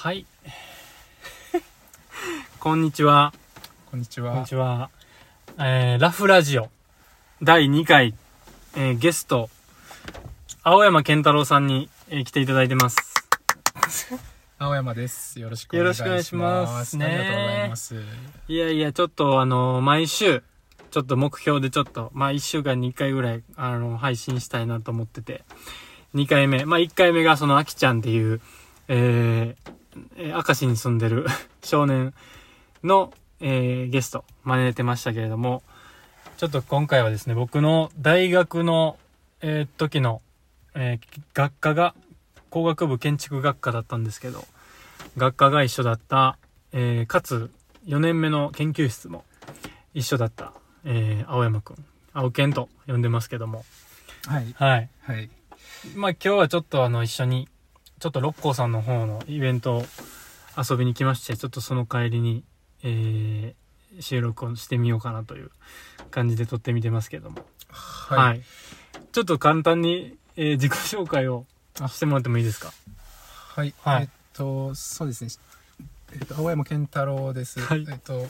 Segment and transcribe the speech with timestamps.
[0.00, 0.26] はい。
[2.60, 3.34] こんにちは。
[3.90, 4.46] こんにちこんには。
[4.46, 4.90] ちは。
[5.58, 6.70] えー、ラフラジオ
[7.42, 8.14] 第2回、
[8.76, 9.50] えー、ゲスト、
[10.62, 13.12] 青山健太郎さんに、えー来ていただいてます。
[14.60, 15.40] 青山です。
[15.40, 16.08] よろしくお願いします。
[16.08, 18.04] よろしくお願いしますねありがとうございます。
[18.46, 20.44] いやいや、ちょっとあのー毎週、
[20.92, 25.42] ちょっと目標でちょっと、まあ1週間に1回ぐらい、あの配信したいなと思ってて、
[26.14, 28.40] 2回目、まあ1回目がその、あきちゃんっていう、
[28.86, 29.77] えー
[30.16, 31.26] えー、明石に住んでる
[31.62, 32.14] 少年
[32.84, 35.62] の、えーゲスト、招いてましたけれども、
[36.36, 38.98] ちょっと今回はですね、僕の大学の、
[39.40, 40.22] えー時の、
[40.74, 41.94] えー学科が、
[42.50, 44.46] 工学部建築学科だったんですけど、
[45.16, 46.38] 学科が一緒だった、
[46.72, 47.50] えーかつ
[47.86, 49.24] 4年目の研究室も
[49.94, 50.52] 一緒だった、
[50.84, 53.64] えー青山くん、青健と呼んでますけども、
[54.26, 54.54] はい。
[54.56, 54.88] はい。
[55.02, 55.30] はい。
[55.94, 57.48] まあ今日はちょっとあの一緒に、
[57.98, 59.84] ちょっと六甲さんの方のイベントを
[60.56, 62.44] 遊びに来まして、ちょっとその帰りに、
[62.82, 63.68] えー
[64.00, 65.50] 収録をしてみようかなという
[66.10, 67.38] 感じで撮ってみてますけども。
[67.68, 68.18] はい。
[68.18, 68.42] はい。
[69.12, 71.46] ちょっと簡単に、えー自己紹介を
[71.88, 72.70] してもらってもいいですか？
[73.56, 73.74] はい。
[73.80, 75.30] はいえっと、そうですね。
[76.12, 77.60] えっと、青山健太郎です。
[77.60, 78.28] はいえっと、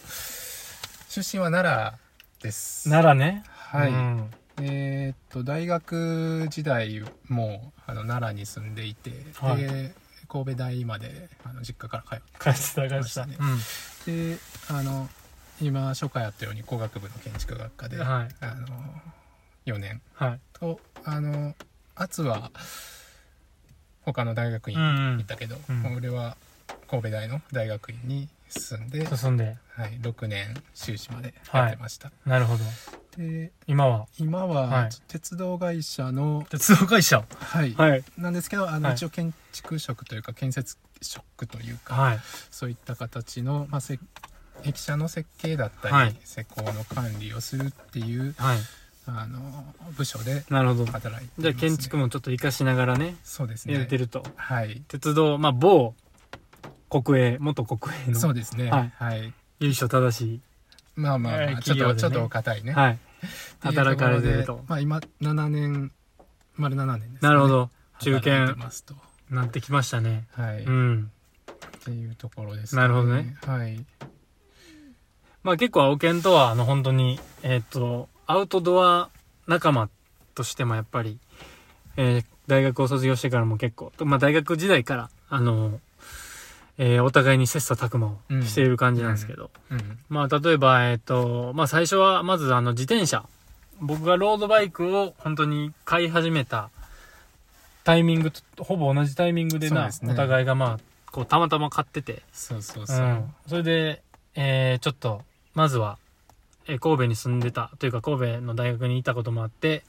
[1.08, 1.98] 出身は奈良
[2.40, 2.88] です。
[2.88, 3.42] 奈良ね。
[3.48, 3.90] はい。
[3.90, 4.30] うん
[4.60, 9.94] えーっと、大学時代も、あの、奈良に住んでいて、はいで、
[10.28, 12.94] 神戸大まで、あの、実家から通って。
[12.98, 13.30] ましたうん。
[14.06, 14.38] で
[14.70, 15.08] あの
[15.60, 18.66] 今初回やったように工学部の建築学科で、はいあの
[19.66, 20.40] 4年はい。
[20.52, 21.54] とあの
[21.94, 22.50] 圧は
[24.02, 26.36] 他の大学院うんうん行ったけど、うん俺は
[26.88, 29.56] 神戸大の大学院に進んで、進んで。
[29.76, 32.64] はい、6年修士までやってました、なるほど。
[33.16, 34.06] で今は？
[34.18, 37.24] 今は、はい鉄道会社の、鉄道会社？
[37.38, 38.04] はいはい。
[38.16, 42.20] なんですけどあの、はい一応建築職というか建設職というか、はい。
[42.50, 44.00] そういった形の、まあ、せ
[44.64, 48.58] 駅舎の設計だったり、はい施工の管理をするっていうはい。
[49.10, 49.64] あの
[49.96, 50.86] 部署でなるほど。
[50.86, 54.22] 働いてます、じゃあ建築もちょっと活かしながらね、そうですねやれてると。
[54.36, 55.94] はい鉄道、まあ、某
[56.88, 58.18] 国営、元国営の。
[58.18, 58.70] そうですね。
[58.70, 58.92] はい。
[58.96, 60.40] はい、由緒正し
[60.96, 62.98] まあまあ、まえーあ、ちょっとちょっとお堅いい、ね、はい。
[63.60, 64.64] 働かれてると。
[64.66, 65.92] まあ今7年
[66.56, 67.70] 丸7年です、ね、なるほど。
[68.00, 68.56] 中堅。
[69.30, 70.26] なってきましたね。
[70.32, 71.10] はい、っうん。
[71.84, 73.36] ていうところです、なるほどね。
[73.44, 73.84] はい。
[75.42, 79.10] まあ結構青犬とは、あの本当に、えーっと、アウトドア
[79.46, 79.88] 仲間
[80.34, 81.18] としてもやっぱり、
[81.96, 85.80] えー大学を卒業してからも結構、まあ大学時代から、あの、
[86.78, 89.98] えーお互いに切磋琢磨をしている感じなんですけど、うん。
[90.08, 93.24] まあ例えば、えーっと、まあ最初はまずあの自転車。
[93.80, 96.70] 僕がロードバイクを本当に買い始めた
[97.84, 99.92] タイミングと、ほぼ同じタイミングでな、ね。
[100.04, 104.02] お互いがまあ、こうたまたま買ってて、そうそうそう、うん、それで、
[104.34, 105.22] えーちょっと
[105.54, 105.98] まずは、
[106.66, 109.84] えー神戸に住んでたというか神戸の大学にいたこともあって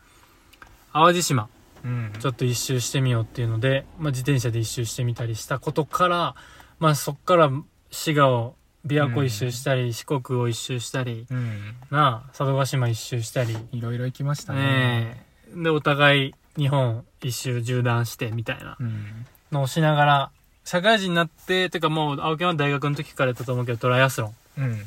[0.93, 1.49] 淡路島
[1.83, 2.13] うん。
[2.19, 6.35] ちょっと一周してみようっていうので、まあ、自転車で一周してみたりしたことから、
[6.79, 7.51] まあ、そっから
[7.91, 11.75] 滋賀を琵琶湖一周したり、四国を一周したりうん。
[11.91, 13.57] なあ佐渡島一周したり。
[13.71, 14.61] いろいろ行きましたね。
[14.61, 15.25] ね
[15.57, 15.63] え。
[15.63, 18.77] でお互い日本一周縦断してみたいな。
[18.79, 19.25] うん。
[19.51, 20.31] のをしながら
[20.63, 24.77] 社会人になっててかもう青木は大学の時からやったと思うけどトライアスロンうん。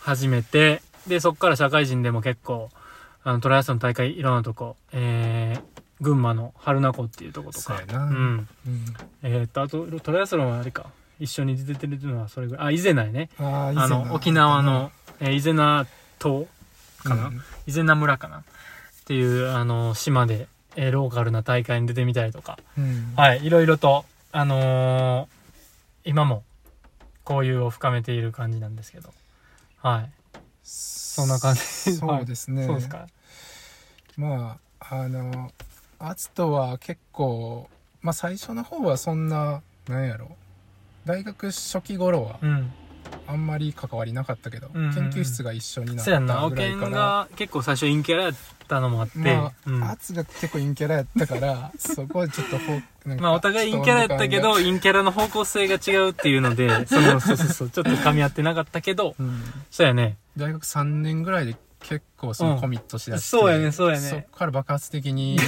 [0.00, 2.70] 始めて、で、そっから社会人でも結構、
[3.22, 7.62] あの、トライアスロン大会いろんなとこ、えー、群馬の春名湖っていうとことか。
[7.62, 8.04] そうや、な。
[8.04, 8.48] うん。
[8.66, 8.84] うん。
[9.22, 10.86] えー、っと、あと、トライアスロンはあれか、
[11.20, 13.28] 一緒に出てるのはそれぐらい、あ、伊勢内ね。
[13.38, 15.86] ああの、沖縄の、えー、伊勢名
[16.18, 16.46] 島
[17.04, 17.40] かな、うん。
[17.66, 18.38] 伊勢名村かな？
[18.38, 18.42] っ
[19.04, 23.12] ていう、あの、島で、えーローカルな大会に出てみたりとか、うん。
[23.16, 25.28] はい、いろいろと、あのー
[26.04, 26.42] 今も、
[27.28, 29.12] 交友を深めている感じなんですけど、
[29.82, 30.10] はい。
[30.62, 31.60] そんな感じ。
[31.60, 33.06] そうですね、そうですか？
[34.16, 35.52] まああの
[35.98, 37.68] アツとは結構
[38.00, 40.34] まあ最初の方はそんななんやろ？
[41.04, 42.72] 大学初期頃はうん。
[43.26, 44.94] あんまり関わりなかったけど、うんうんうん。
[44.94, 46.40] 研究室が一緒になったそうやんな。
[46.40, 48.34] 青ぐらいから犬が結構最初陰キャラやっ
[48.66, 49.82] たのもあって、まうん。
[49.84, 59.42] あ、アツが結構陰キャラやったから そこはちょっとほなんかまあお互い陰キャラやったけど、ちょっと陰キャラの方向性が違うっていうので、 その、そうそうそう、ちょっと噛み合ってなかったけど、うん。
[59.70, 60.16] そうやね。
[60.36, 64.10] 大学3年ぐらいで結構そのコミットしだして、そうやねそうやね。
[64.10, 65.38] そっから爆発的に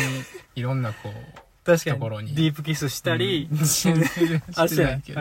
[0.55, 1.97] いろんなこう 確かに。
[1.97, 5.21] ところにディープキスしたり、うん ないけど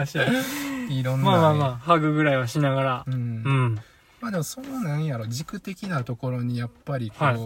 [0.90, 3.76] いいろんな、まあまあまあ、ハグぐらいはしながらう、んうん。
[4.20, 7.38] まあでもそのなんやろ軸的なところにやっぱりこう、はい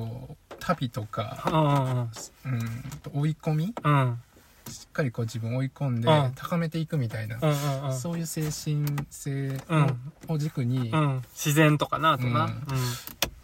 [0.57, 3.73] 旅とか、うん追い込み？
[3.83, 3.93] うん。
[3.93, 4.21] うん。
[4.71, 7.99] しっかりこう自分を追い込んでうん高めていくみたいな、うんうんうん。
[7.99, 11.21] そういう精神性うんを軸にうん。
[11.33, 12.49] 自然とかな、あとな。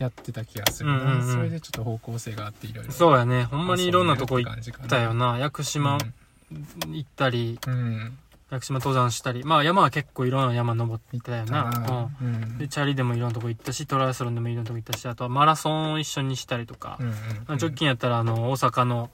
[0.01, 0.07] ううんん。
[0.07, 3.43] やってた気がするな、うんうんうんそれでちょっと方向性があっていろいろそうやね。
[3.45, 4.53] ほんまにいろんなとこ行っ
[4.87, 5.37] たよな。
[5.37, 5.97] 屋久島
[6.87, 8.17] 行ったり、うん
[8.51, 9.45] 屋久島登山したり。
[9.45, 12.09] まあ山は結構いろんな山登ったよだなな。
[12.21, 12.57] ううんん。
[12.57, 17.03] で、チャリでもいろんなとこ行ったし、トライアスロンでもいろんなとこ行ったし、あとはマラソンを一緒にしたりとかう。
[17.03, 17.17] んうんま
[17.47, 19.09] あ直近やったら、あの、大阪の、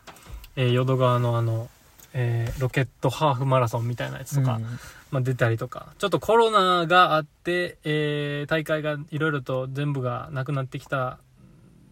[0.55, 1.69] えー淀川のあの、
[2.13, 4.79] えーロケットハーフマラソンみたいなやつとか、うん
[5.11, 11.17] まあ、出たりとか、ちょっとコロナがあって、えー大会がいろいろと全部がなくなってきた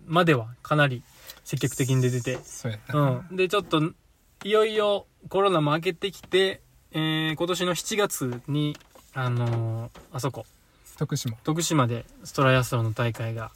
[0.06, 1.02] まではかなり
[1.44, 2.72] 積極的に出てて、そう
[3.32, 3.36] ん。
[3.36, 3.82] で、ちょっと、
[4.44, 8.78] いよいよコロナも明けてきて、えー今年の7月に、
[9.14, 10.46] あのーあそこ、
[10.98, 11.36] 徳島。
[11.44, 13.52] 徳島でストライアスロンの大会が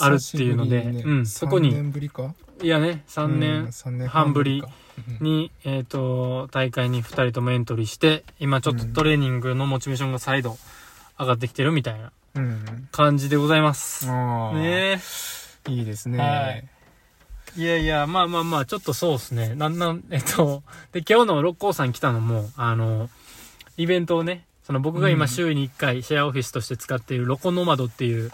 [0.00, 1.02] あるっていうのでね。
[1.04, 1.26] うん。
[1.26, 1.70] そこに。
[1.70, 2.34] 3年ぶりか？
[2.62, 3.40] いやね、3うん
[3.98, 4.68] 年半ぶりか
[5.20, 10.56] に、えっ、と、大会に2人ともエントリーして、今ちょっとトレーニングのモチベーションが再度
[11.18, 12.12] 上がってきてるみたいな
[12.90, 14.06] 感じでございます。
[14.06, 15.00] ね。
[15.68, 16.64] いいですね、はい。
[17.56, 19.54] いやいや、まあまあまあ、ちょっとそうですね。
[19.54, 20.62] なんなん、えっと、
[20.92, 23.08] で、今日の六甲山来たのも、あの、
[23.76, 25.28] イベントをね、その僕が今うん。
[25.28, 28.32] 週に1回シェアオフィスとして使っているロコノマドっていう、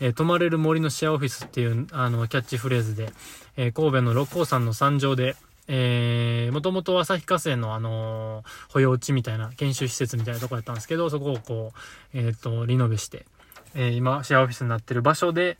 [0.00, 3.12] えー泊まれる森のシェアオフィスっていう、あの、キャッチフレーズで、
[3.56, 5.36] えー神戸の六甲山の山上で、
[5.68, 11.72] えー、もともと旭化成のあのー保養地みたいな研修施設みたいなとこやったんですけど、そこをこ
[12.14, 13.26] う、えっ、と、リノベして、
[13.74, 15.58] えー今、シェアオフィスになってる場所で、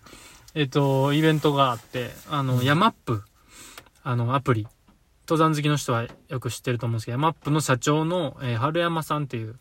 [0.55, 3.23] えっ、と、イベントがあって、あの、ヤマップ、
[4.03, 4.67] あの、アプリ、
[5.29, 9.57] 登山好きの人はよく知ってると思うんですけど、ヤマップの社長の、えー春山さんっていう、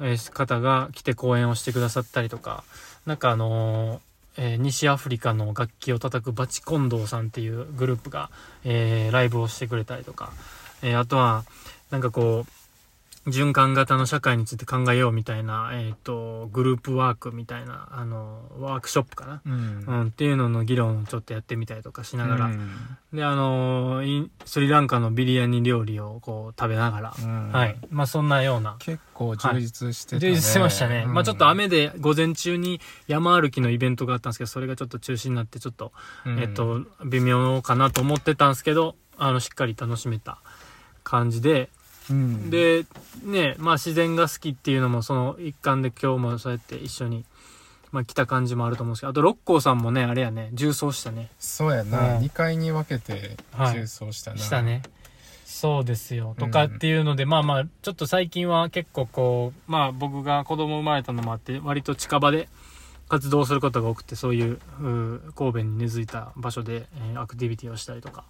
[0.00, 2.64] えー方が来て講演をしてくださったりとか、
[3.06, 8.30] なんかあのーえー西アフリカの楽器を叩くバチコンドーさんっていうグループが、
[8.64, 10.32] えーライブをしてくれたりとか、
[10.82, 11.44] えーあとは、
[11.90, 12.50] なんかこう、
[13.26, 19.40] 循環型の社会について考えようみたいな、えっ、と、グループワークみたいな、あの、ワークショップかな。
[19.46, 19.84] うん。
[19.86, 22.70] うん、っていうのの議論をちょっとやってみたりとかしながら、うん。
[23.14, 24.02] で、あの
[24.44, 27.52] スリランカのビリヤニ料理をこう食べながら、うん。
[27.52, 27.76] はい。
[27.90, 28.76] まあそんなような。
[28.78, 30.20] 結構充実してた、ね。
[30.20, 31.04] 充実してましたね。
[31.06, 31.14] うん。
[31.14, 35.92] まあちょっと雨で午前中に山歩きのイベントがあったんですけど、それがちょっと中止になって、ちょっと、
[36.26, 36.38] うん。
[36.40, 40.38] えっと、微妙かなと思ってたんですけど、あの、しっかり楽しめた
[41.04, 41.70] 感じで、
[42.10, 42.50] うん。
[42.50, 42.84] で、
[43.22, 47.24] ね、まあ自然が好きっていうのもその一環で今日もそうやって一緒に、
[47.92, 51.30] まあ来た感じもあると思うんですけど、あと六甲さんもね、あれやね、重装したね。
[51.38, 53.74] そうやな、うん2回に分けてはい。
[53.74, 54.82] 重装したな、したね。
[55.44, 56.34] そうですよ。
[56.38, 56.50] とうん。
[56.50, 62.48] かっていうので、まあまあ、ちょっと最近は結構こう、まあ僕が子供生まれたのもあって、割と近場で
[63.08, 64.58] 活動することが多くて、そういう、
[65.36, 68.24] 神戸に根付いた場所で、えーアクティビティをしたりとか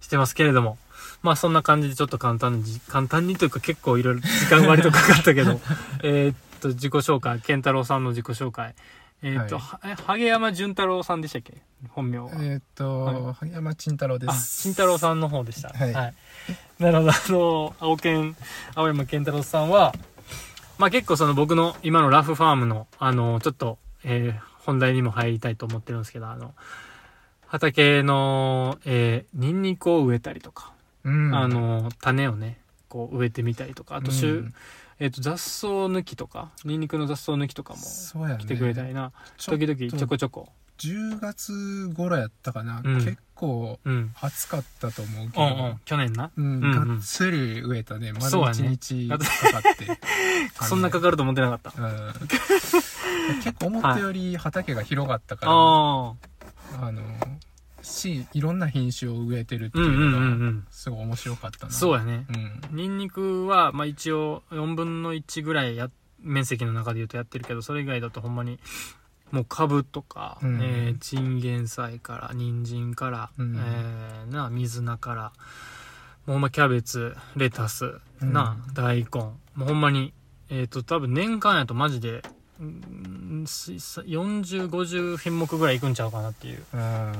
[0.00, 0.76] してますけれども、
[1.22, 5.60] まあそんな感じでちょっと簡単にじ、簡単にというか結構いろいろ時間割とかかったけど、
[6.02, 8.74] えーっと、自己紹介、健太郎さんの自己紹介。
[9.22, 9.94] えーっと、はい。
[10.06, 11.54] 萩山淳太郎さんでしたっけ？
[11.90, 12.30] 本名は。
[12.32, 15.68] えーっと、は萩山慎太郎であ、す慎太郎さんの方でした。
[15.68, 15.92] はい。
[16.78, 18.34] なるほど、あの、青健、
[18.74, 19.94] 青山健太郎さんは、
[20.78, 26.54] まあ結構その僕の今のラフファームの、あの、ちょっと、えー本題にも入りたいと思ってるんですけど、あの、
[27.48, 30.72] 畑の、えーニンニクを植えたりとか、
[31.04, 34.54] うんあの、種をね、こう植えてみたりとか、あと、しゅうん
[35.02, 40.48] えっ、と、雑草抜きとか、ニンニクの雑草抜きとかも来てくれたりな、ちょっと時々ちょこちょこ。
[40.80, 44.12] 10月頃やったかな、うん結構うん。
[44.20, 45.80] 暑かったと思うけど、うんうん。
[45.84, 46.30] 去年な？
[46.36, 48.12] うんがっつり植えたね。
[48.12, 49.24] まだそうやね1日かか
[49.58, 50.00] って。
[50.66, 51.82] そんなかかると思ってなかった。
[51.82, 52.12] うん
[53.42, 55.52] 結構思ったより畑が広がったから。
[55.52, 55.54] あ
[56.92, 57.02] の、
[57.82, 60.66] し、いろんな品種を植えてるってうんうんうんういうのが、ん。
[60.70, 61.72] すごい面白かったな。
[61.72, 62.26] そうやね。
[62.28, 62.32] う
[62.72, 62.76] ん。
[62.76, 68.58] ニンニクは、まあ一応4分の1ぐらいや、面積の中で言うとやってるけど、それ以外だとほんまに、
[69.30, 75.22] もう株とか、うんえーチンゲン菜から、人参から、うんえーな、水菜から、
[76.26, 80.12] もうほんまキャベツ、レタス、うんな、大根、もうほんまに、
[80.48, 82.22] えっ、と、多分年間やとマジで、
[82.60, 86.62] 40、50品目ぐらいいくんちゃうかなっていう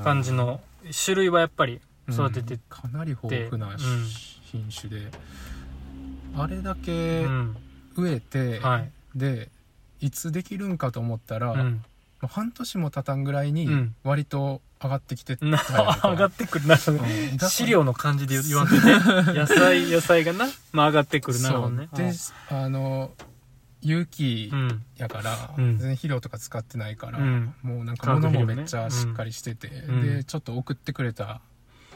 [0.03, 0.61] 感じの、
[1.05, 3.75] 種類はやっぱり育ててうんかなり豊富な
[4.51, 5.11] 品種で、
[6.35, 7.57] あれだけうん。
[7.97, 8.89] 植えて、はい。
[9.15, 9.49] で
[9.99, 11.83] いつできるんかと思ったら、うん。
[12.27, 13.69] 半年も経たんぐらいに
[14.03, 18.85] 割と上がってきてたなやん上がってくるなうん資料の感じで言わんといて
[19.33, 21.89] 野菜野菜がな、まあ、上がってくるなるほどね
[22.49, 23.11] あの
[23.81, 24.83] 有機うん。
[24.97, 25.77] やから、うん。
[25.77, 27.53] 全然肥料とか使ってないから、うん。
[27.61, 30.01] もうなんか物もめっちゃしっかりしてて、ん。
[30.01, 31.41] でちょっと送ってくれた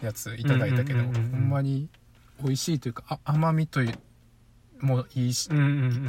[0.02, 1.90] やついただいたけど、ほんまに
[2.44, 3.98] 美味しいというかあ甘みという
[4.82, 5.66] もいいし、うんうんう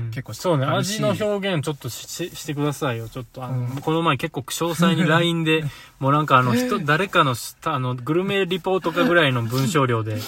[0.09, 0.11] ん。
[0.11, 3.09] 結構そうね、味の表現ちょっとしししてくださいよ。
[3.09, 3.81] ちょっと、あの、うん。
[3.81, 5.65] この前結構詳細に LINE で、
[5.99, 10.19] もうなんかあの、人、誰かのした、あの、グルメリポートかぐらいの文章量で、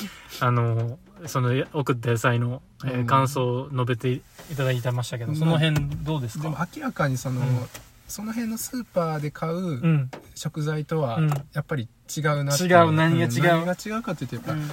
[0.41, 4.23] あの、その、送った野菜の、え感想を述べてい
[4.57, 5.37] ただいてましたけど、うん。
[5.37, 7.67] その辺どうですでもか明らかにその、うん。
[8.07, 9.55] その辺のスーパーで買う。
[9.57, 10.11] うん。
[10.35, 11.29] 食材とはうん。
[11.53, 13.43] やっぱり違うなってい違う何が違う？
[13.43, 14.71] 何が違うかというとやっぱ、うん。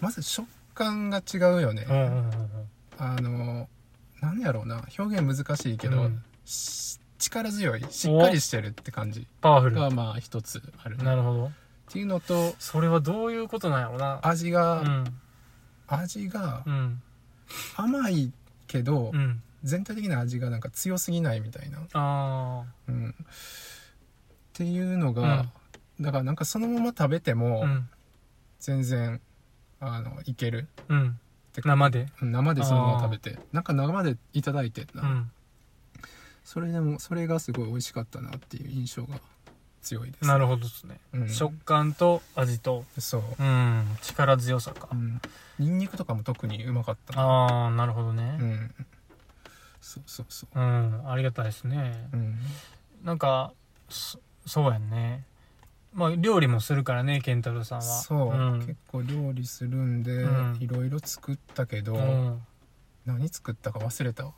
[0.00, 2.32] まず食感が違うよね、うんうんうん
[2.98, 3.68] あの
[4.20, 4.84] 何やろうな。
[4.96, 6.10] 表現難しいけど、
[7.18, 7.84] 力強い。
[7.90, 9.26] しっかりしてるって感じ。
[9.40, 9.76] パワフル。
[9.76, 11.46] がまあ一つあるなるほど。
[11.46, 11.50] っ
[11.90, 14.14] ていうのとそれはどういうことなんやろうな。
[14.14, 15.04] う味が、ん。
[15.94, 17.02] 味がうん。
[17.76, 18.32] 甘い
[18.66, 19.42] けど、うん。
[19.62, 23.14] 全体的な味がなんか強すぎないみたいな、あうん、っ
[24.52, 25.46] ていうのが、
[26.00, 27.34] だからなんかそのまま食べてあ。
[27.36, 27.88] もうん。
[28.58, 29.20] 全然、
[29.80, 31.18] あのいけるうん。
[31.64, 32.08] 生で？
[32.22, 35.30] うん生でそのまま食べてなんか生でいただいてな、うん。
[36.44, 39.20] それでもそれがすごい美味しかったなっていう印象が
[39.82, 40.24] 強いです。
[40.26, 40.98] なるほどですね。
[41.12, 41.28] うん。
[41.28, 44.88] 食感と味と、そう、うん、力強さか。
[44.92, 44.94] う。
[44.94, 45.20] ん、
[45.58, 48.22] ニンニクとかも特にうまかったなああ、なるほどうね。
[48.36, 48.74] ん。
[49.80, 50.58] そうそうそう。
[50.60, 52.08] ん、ありがたいですね。
[52.12, 52.38] ううん。
[53.04, 53.52] なんか、
[53.88, 55.24] そそうやんね。
[55.92, 57.84] まあ、料理もするからね、健太郎さんは。
[57.84, 58.60] そう、ん。
[58.60, 60.56] 結構料理するんで、うん。
[60.60, 62.40] いろいろ作ったけど、うん。
[63.04, 64.32] 何作ったか忘れたわ。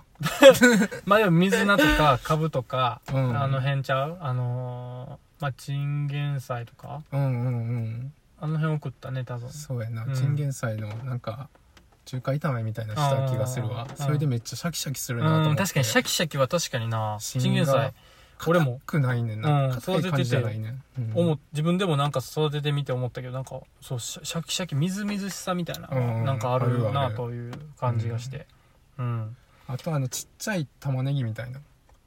[1.05, 3.39] まあでも水菜とか、カブとか、うん。
[3.39, 4.19] あの辺ちゃう？
[4.21, 7.03] あのー、まあ、チンゲン菜とか？
[7.13, 8.13] うんうんうん。
[8.41, 9.51] あの辺を食ったね、多分。
[9.51, 10.15] そうやな、うん。
[10.15, 11.49] チンゲン菜のなんか
[12.05, 13.83] 中華炒めみたいなした気がするわ。
[13.83, 17.19] あーそれでめっちゃシャキシャキするなと思って、うん、確かにシャキシャキは確かにな。
[17.21, 17.93] チンゲン菜。
[18.47, 18.81] 俺も。
[18.87, 19.71] 硬くないねんうなん。
[19.73, 21.13] 硬い感じじゃないねん、うん。
[21.15, 26.93] 思っ自分でもなんか育ててみて思ったけどなんかそうシャシャキシャキみずみずしさみたいな、うんなんかあるあるある。
[26.93, 28.47] なという感じがして。
[28.99, 29.37] うん、
[29.67, 31.61] あとあのちっちゃい玉ねぎみたいな。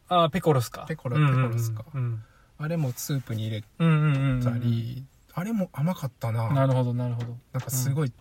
[0.10, 0.86] ああペコロスか。
[0.88, 2.24] ペコロうんうんうんペコロスかうん
[2.60, 6.52] あれもスープに入れうんたり、あれも甘かったな。
[6.54, 7.38] なるほどなるほど。
[7.54, 8.12] なんかすごい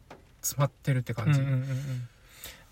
[0.43, 2.09] 詰まってるって感じ、うんうんうんうん。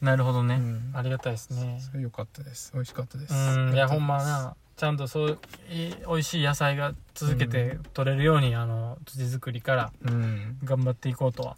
[0.00, 0.90] なるほどね、うん。
[0.94, 1.80] ありがたいですね。
[1.80, 2.72] それ良かったです。
[2.74, 3.34] 美味しかったです。
[3.34, 3.74] うん。
[3.74, 5.38] いやほんまなちゃんとそう
[5.70, 10.58] 美味しい野菜が続けて取れるように、あの土作りからうん。
[10.64, 11.56] 頑張っていこうとは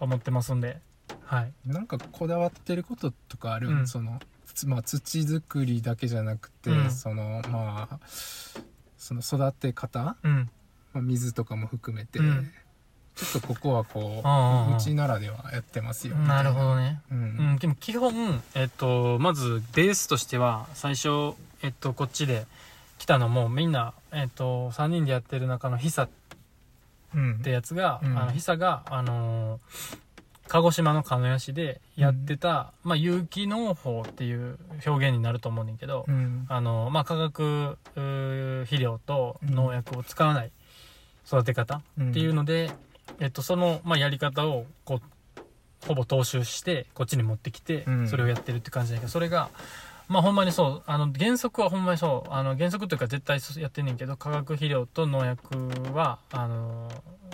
[0.00, 0.80] 思ってますんで。
[1.24, 1.52] はい。
[1.66, 3.86] なんかこだわってることとかある、うん。
[3.86, 4.20] その
[4.54, 6.90] つまあ土作りだけじゃなくて、うん。
[6.90, 7.98] そのまあ
[9.02, 10.50] その育て方、うん。
[10.92, 12.52] まあ、水とかも含めて、うん。
[13.16, 16.14] ちょっとここはこううちならではやってますよ。
[16.14, 17.00] なるほど、どね。
[17.10, 17.18] うん。
[17.18, 17.22] う
[17.54, 22.46] ん、でも基本、えっと、まずベースとしては最初、えっと、こっちで
[22.98, 26.08] 来たのもみんな、えっと、3人でやってる中のヒサっ
[27.14, 27.40] うん。
[27.42, 28.16] てやつが、うん。
[28.16, 30.11] あのヒサが、あのー
[30.52, 36.44] 鹿児島の鹿屋市でやってた、まあ、有機農法っていう表現になると思うねんけど、うん。
[36.46, 40.52] あのまあ、化学肥料と農薬を使わない
[41.26, 42.70] 育て方っていうので、
[43.18, 48.06] えっと、その、まあ、やり方をこうほぼ踏襲してこっちに持ってきてうん。
[48.06, 49.48] それをやってるって感じだけどそれが
[50.12, 50.82] まあほんまにそう。
[50.86, 52.30] あの原則はほんまにそう。
[52.30, 56.88] あの原則というか絶対やってんねんけど化学肥料と農薬はあの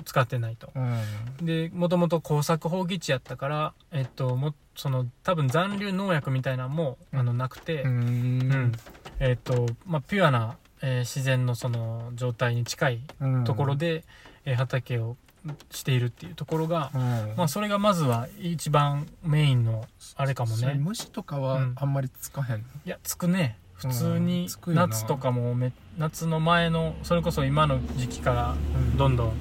[0.05, 0.71] 使ってないと。
[0.75, 1.47] うん。
[1.47, 7.91] でもともと耕作放棄地やったからえっともその多分残留農薬みたいなのもあのなくて、うん。
[7.91, 7.95] う
[8.55, 8.73] ん。
[9.19, 13.45] えっ、と、まあ、ピュアな、えー自然のその状態に近いうん。
[13.45, 14.05] ところで、
[14.45, 15.17] えー畑を
[15.71, 17.35] しているっていうところが、うん。
[17.37, 20.75] まあ、それがまずは一番メインのあれかもね。
[20.79, 21.73] 虫とかはうん。
[21.77, 23.59] あんまりつかへん、いやつくね。
[23.75, 28.57] 普通うんに夏とかもめ夏の前のそれこそ今の時期から
[28.97, 29.33] どんどん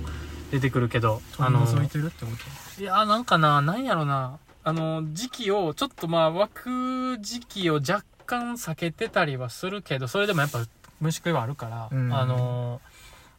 [0.52, 2.32] 出てくるけど、あの取り除いてるってこ
[2.76, 2.82] と？
[2.82, 4.38] いやなんかななんやろな。
[4.64, 10.64] あの時期をちょっとまあ湧く時期を若干避けてたりはするけどそれでもやっぱ
[11.00, 12.14] 虫食いはあるから、うん。
[12.14, 12.80] あの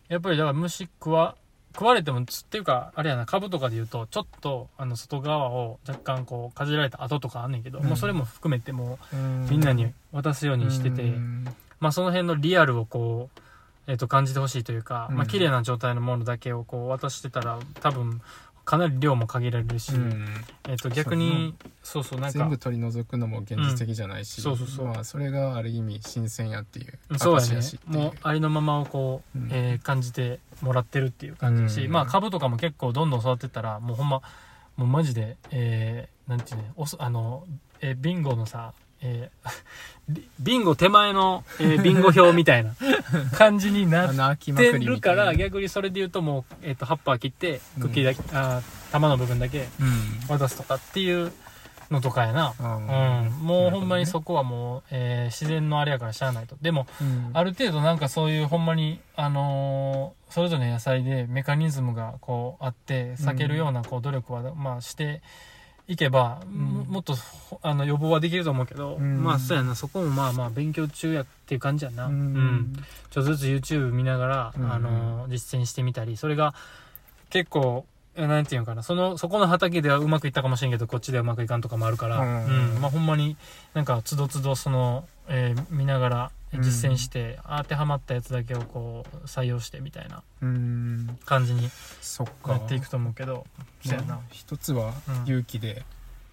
[0.09, 1.37] やっぱりだから虫食わ
[1.79, 7.85] 食われてもつっていうかあれやな株とかで言うとちょっとあの外側を若干こうかじられた跡とかあんねんけど、うん。
[7.85, 9.19] もうそれも含めてもうう
[9.49, 11.45] みんなに渡すようにしてて、うん。
[11.79, 13.41] まあその辺のリアルをこう、
[13.87, 15.17] えっと感じてほしいというか、うん。
[15.19, 18.23] まあ綺麗な状態のものだけをこう渡してたら多分
[18.69, 20.27] かなり量も限られるし、うん。
[20.69, 24.45] えっと逆にそうそうなんか全部取り除くのも現実的じゃないし、うん。
[24.45, 24.87] そうそうそう。
[24.89, 27.63] まあ、それがある意味新鮮やっていうそうやね。
[27.87, 29.49] もうありのままをこう、うん。
[29.51, 31.93] えー感じてもらってるっていう感じだし、うん。
[31.93, 34.21] まあ株とかも結構どんどん育ってったらもうほんま
[34.77, 37.47] もうマジでえー、なんていうねおそあの、
[37.81, 39.51] えービンゴのさえー
[40.09, 42.75] ビ ビンゴ手前の、えービンゴ表みたいな
[43.37, 51.33] 感じになってるから逆にそれで言うともう、えー、と葉っぱ切って茎だけ、あー玉の部分だけうん渡すとかっていう
[51.91, 52.55] のとかやな。
[52.59, 53.39] あうーん。
[53.41, 56.57] もうほんまにそこはもう、えー自然のあれやからしゃあないと。
[56.61, 65.23] でも、ほどねある程度なんかそういうほんまに、あのーそれぞれの野菜でメカニズムがこうあって、避けるようなこう努力は、まあして
[65.89, 69.25] いけば、ももっとほあの予防はできると思うけど、うん。
[69.25, 72.07] まあそうやな、そこもまあまあ勉強中やっていう感じやな。
[72.07, 72.35] ううん。
[72.37, 72.73] ん。
[73.11, 74.71] ちょっとずつ YouTube 見ながら、うん。
[74.73, 76.55] あのー実践してみたり、それが
[77.31, 83.37] 結構、えなんていうのかな、その、そこの畑ではうまくいったかもしれんけど、こっちではうまくいかんとかもあるから、ううんん、まあほんまに
[83.75, 91.19] なんか、つどつどその、えー見ながら実践して、当てはまったやつだけをこう、採用してみたいなうん。
[91.27, 91.69] 感じに
[92.01, 92.53] そっか。
[92.53, 93.47] なっていくと思うけど。
[94.31, 95.25] 一つはうん。
[95.27, 95.85] 勇気で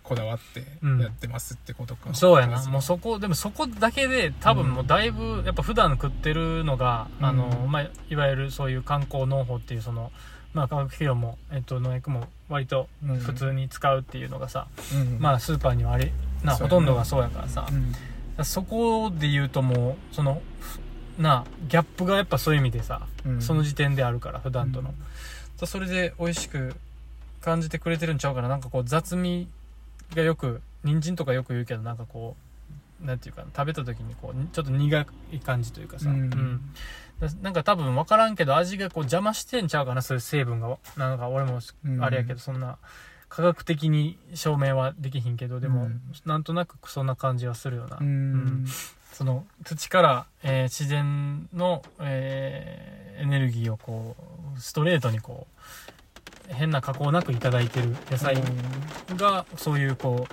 [0.04, 1.02] こだわってうん。
[1.02, 2.64] やってますってことか、そうやな。
[2.66, 7.26] もうそこ、でもそこだけで多分もうだいぶ、やっぱ普段食ってるのが、うん。
[7.26, 10.12] あの、まあ、いわゆるそういう観光農法っていうその、
[10.54, 13.20] まあ、化学肥料も、えっと、農薬も割とうん。
[13.20, 15.20] 普通に使うっていうのがさ、うん。
[15.20, 17.94] まあ、スーパーにはあれ、な、ほとんどがそうやからさ、うん
[18.44, 23.42] そこで言うともう、その、ふな、ギャップがやっぱそういう意味でさ、うん。
[23.42, 24.90] その時点であるから、普段との。
[24.90, 25.68] うん。
[25.68, 26.76] それで美味しく
[27.46, 28.50] 感じてくれてるんちゃうかな。
[28.50, 29.48] なんかこう雑味
[30.16, 32.36] がよく人参とかよく言うけどなんかこ
[33.02, 36.18] うなんていうかな食べた時にこうちょっと苦い感じというかさ、うん。
[36.18, 36.62] うん。
[37.20, 40.78] だなんか多分分からんけど味がこう邪魔してんちゃうかなそういう成分が。
[40.98, 42.04] なんか俺もうん。
[42.04, 42.78] あれやけどそんな
[43.36, 46.02] 科学的に証明はできひんけどでも、うん。
[46.26, 48.08] なんとなくそんな感じはするよな、うん。
[48.08, 48.66] うん。
[49.12, 54.16] その土から、えー自然の、えーエネルギーをこ
[54.58, 55.48] うストレートにこ
[56.50, 58.36] う変な加工なくいただいてる野菜
[59.16, 60.28] がそういうこ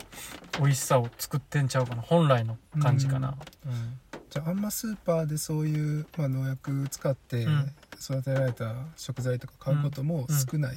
[0.58, 2.02] う美味しさを作ってんちゃうかな。
[2.02, 4.00] 本来の感じかな、うん。
[4.30, 7.72] じゃああんまスーパーでそういう、まあ、農薬使ってうん。
[8.00, 10.76] 育てられた食材とか買うことも少ない、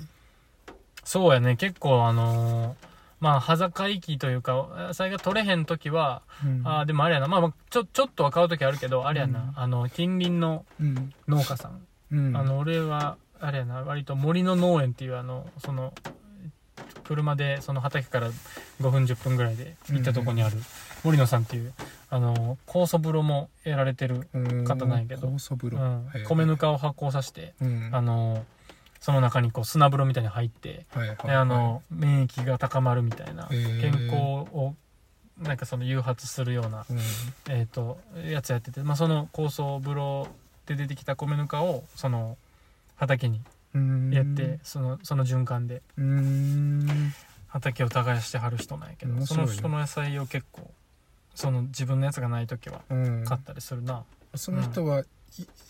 [1.06, 1.56] そうやね。
[1.56, 2.88] 結構あのー
[3.22, 6.62] まあ端境期というか野菜が取れへん時は、うん。
[6.66, 7.28] あーでもあれやな。
[7.28, 9.52] まあまあちょちょっとは買う時あるけどあれやな、うん。
[9.56, 11.14] あの近隣のうん。
[11.28, 11.88] 農家さん。
[12.12, 12.36] うん。
[12.36, 13.82] あの俺はあれやな。
[13.84, 15.94] 割と森の農園っていうあのその
[17.06, 18.30] 車でその畑から
[18.82, 20.58] 5分10分ぐらいで行ったとこにある
[21.04, 21.74] 森野さんっていう
[22.10, 25.28] あの酵素風呂もやられてる、うん方なんやけど。
[25.28, 26.10] 酵素風呂、うん。
[26.28, 27.90] 米ぬかを発酵させてうん。
[27.94, 28.44] あの
[29.00, 34.76] その中にこう砂風呂みたいに入ってはいはいであの免疫が高まるみたいなへえ健康を
[35.42, 36.98] なんかその誘発するようなうん。
[37.50, 40.28] えー、とやつやってて、まあ、その酵素風呂
[40.66, 42.38] で出てきた米ぬかをその
[42.96, 43.42] 畑に
[43.74, 44.12] うん。
[44.14, 47.14] やって、そのその循環でうん。
[47.48, 50.72] 畑を耕してはる人なんやけど、その人の野菜を結構
[51.34, 53.24] その自分のやつがない時はうん。
[53.26, 54.04] 買ったりするな、
[54.36, 55.06] その人は、い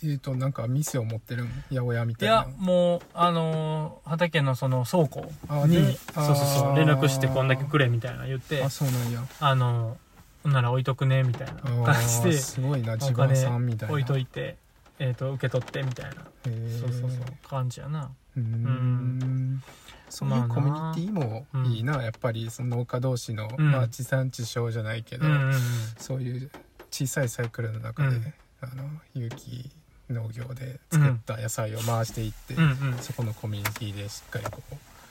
[0.03, 1.47] えー、となんか店を持ってるん？
[1.69, 2.35] 八百屋みいたいな。
[2.35, 5.31] やもうあのー畑のその倉庫
[5.67, 9.23] にそうそうそう連絡してこんだけくれみたいな言ってあそうなんや。
[9.39, 9.95] あのー
[10.43, 13.87] ほんなら置いとくねみたいなあー感じすごいなお地場金産みたいな。
[13.87, 14.57] で置いといて、
[14.99, 16.11] えー、と受け取ってみたいな。
[16.45, 16.79] へー。
[16.79, 18.11] そうそうそう感じやな。
[18.37, 19.63] うーん。
[20.07, 23.71] そういうコミュニティもいいな、やっぱりその農家同士の、うん。
[23.71, 25.53] まあ地産地消じゃないけど、うんうんうん。
[25.97, 26.51] そういう
[26.91, 29.69] 小さいサイクルの中で、うんあの有機
[30.09, 32.97] 農業で作った野菜を回していって、うんうん。
[32.99, 34.61] そこのコミュニティでしっかりこ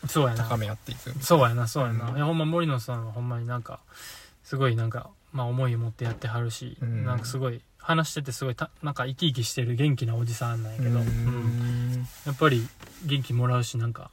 [0.05, 0.45] うそうやな。
[0.45, 2.17] 高め合っていくそうやなそうやな、うん。
[2.17, 3.81] いやほんま森野さんはほんまになんか
[4.43, 7.05] すごいなんかまあ思いを持ってやってはるし、うん。
[7.05, 11.07] なんかすごい話しててすごいたなんか生き生きしてる元気なおじさんなんやけど、うん。
[11.07, 12.07] ん。
[12.27, 12.67] やっぱり
[13.05, 14.11] 元気もらうしなんか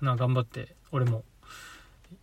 [0.00, 1.24] な頑張って俺も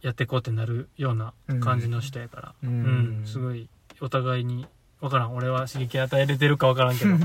[0.01, 3.67] やっていこうってなるような感じの人やからううんん、すごい
[4.01, 4.67] お互いに
[5.01, 5.35] 分からん。
[5.35, 7.19] 俺は刺激与えれてるか分からんけど、 うん、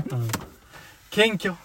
[1.09, 1.55] 謙虚。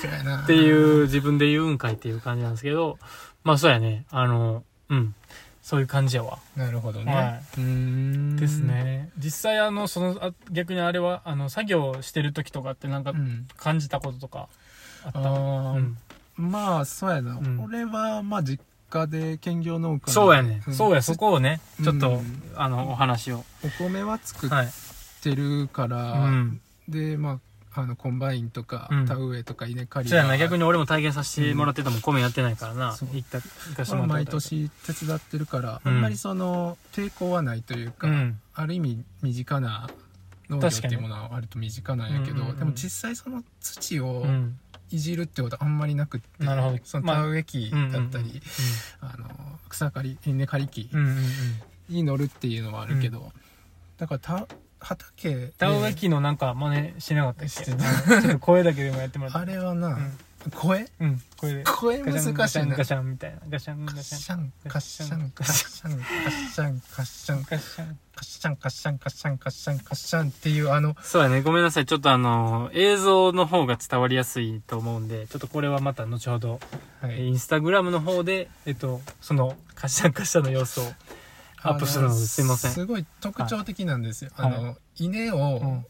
[0.00, 0.42] そうやな。
[0.42, 2.98] っていう自分で言うんかいっていう感じなんですけど。
[3.44, 4.04] まあそうやね。
[4.10, 5.14] あのうん。
[5.62, 6.38] そういう感じやわ。
[6.56, 8.36] なるほどね、はうーん。
[8.36, 9.10] ですね。
[9.18, 13.46] 実際あのそのあ逆にあれはあの作業してる時とかってなんかうん。
[13.56, 14.48] 感じたこととか
[15.04, 15.98] あったうん。
[16.36, 17.60] まあそうやな、ん。
[17.60, 20.72] 俺はまあ実家で兼業農家そうやね、ん。
[20.72, 21.02] そうや。
[21.02, 23.44] そこをねちょっと、うんあのお話を。
[23.64, 24.68] お米は作っはい。
[25.22, 26.60] てるから、うん。
[26.88, 29.06] でまああのコンバインとか、うん。
[29.06, 30.36] 田植えとか稲刈りそうやな。
[30.36, 33.08] 逆に俺も体験させてもらってても米やってないからな、そう。
[33.12, 35.92] 行った行かしてまあもらった毎年手伝ってるから、うん。
[35.92, 38.40] あんまりその抵抗はないというか、うん。
[38.54, 39.88] ある意味身近な
[40.50, 42.50] 農業っていうものは割と身近なんやけど、うんうん。
[42.50, 42.58] うん。
[42.58, 44.58] でも実際その土をうん
[44.90, 46.78] いじるってことはあんまりなくって、なるほど。
[46.84, 48.40] そのまあ田植え機だったり、
[49.00, 49.28] あの
[49.68, 50.90] 草刈り稲刈り機。
[50.92, 51.24] うんうんうんうん。
[51.88, 53.32] に乗るっていうのはあるけど、
[53.96, 54.46] だからた
[54.78, 57.48] 畑で田植え機のなんか真似しなかったっけ？
[57.48, 57.74] してちょ
[58.18, 59.38] っと声だけでもやってもらって。
[59.38, 60.18] あれはな、うん
[60.50, 60.88] 声？
[61.00, 76.58] うんこれで声ガシャン難しいなガシャンガシャンみたいなガシャンガシャンシャンカッシャンカッシャンカッシャンカッシャンカガシャンッシャンカッシャンカッシャンカッシャンカッシャンっていうあのそうやねごめんなさいちょっとあの映像の方が伝わりやすいと思うんでちょっとこれはまた後ほどは
[77.04, 80.84] えーインスタグラムの方で、えっと、その、カッシャンカッシャンの様子を
[81.62, 82.70] アップするので、すいません。
[82.72, 85.86] すごい特徴的なんですよ、はいあの稲うをん。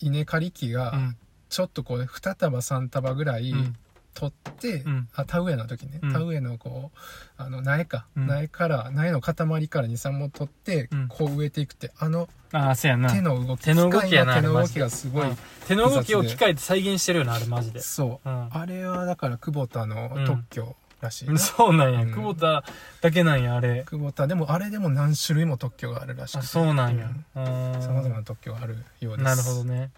[0.00, 1.16] 稲刈り機がうん。
[1.48, 3.76] ちょっとこう2束3束ぐらいうん。
[4.14, 5.08] 取って、うん。
[5.14, 6.12] あ田植えの時ね、うん。
[6.12, 6.98] 田植えのこう
[7.36, 8.26] あの苗か、うん。
[8.26, 9.34] 苗から苗の塊
[9.68, 11.08] から23本取って、うん。
[11.08, 13.10] こう植えていくってあのああ、そうやな。
[13.10, 15.36] 手の動き手の動きやな手の動きがすごい、うん。
[15.66, 17.80] 手の動きを機械で再現してるよな、あれマジで。
[17.80, 18.48] そう、うん。
[18.50, 22.02] あれはだから久保田の特許らしいな、そうなんや。
[22.02, 22.10] うん。
[22.10, 22.62] 久保田
[23.00, 23.84] だけなんや、あれ。
[23.88, 27.08] 久保田でもあれでも何種類も特許があるらしくあ、てそうなんや。
[27.34, 28.12] さうまざまん。
[28.12, 29.24] な特許があるようです。
[29.24, 29.90] なるほどね。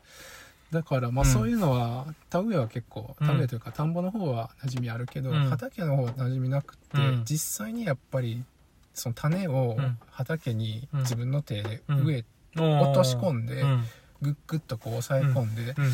[0.74, 1.32] だからまあうん。
[1.32, 3.26] そういうのは、田植えは結構うん。
[3.26, 5.48] 田植えというか田んぼの方は馴染みあるけど、うん。
[5.48, 7.24] 畑の方は馴染みなくて、うん。
[7.24, 8.44] 実際にやっぱり
[8.92, 9.98] その種をうん。
[10.06, 11.00] 畑にうん。
[11.00, 12.24] 自分の手で植え、
[12.56, 13.84] 落落とし込んでうん。
[14.20, 15.92] グッグッとこう押さえ込んで、うん。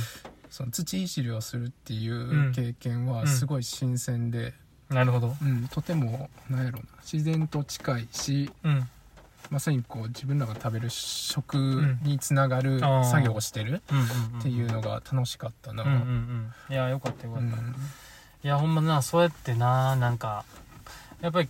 [0.48, 4.54] その土いじりをするっていう経験はすごい新鮮で、
[4.88, 5.36] なるほど。
[5.40, 8.88] うんとてもなんやろうな自然と近いしうん。
[9.48, 11.56] まさにこう自分らが食べる食
[12.02, 13.82] につながる作業をしてる。
[14.38, 15.82] っていうのが楽しかったな。
[15.82, 16.54] うんうんうん。
[16.68, 17.46] いや、よかったよかった。
[17.46, 17.74] うん。
[18.42, 20.46] いやほんまなそうやってななんか
[21.20, 21.48] やっぱり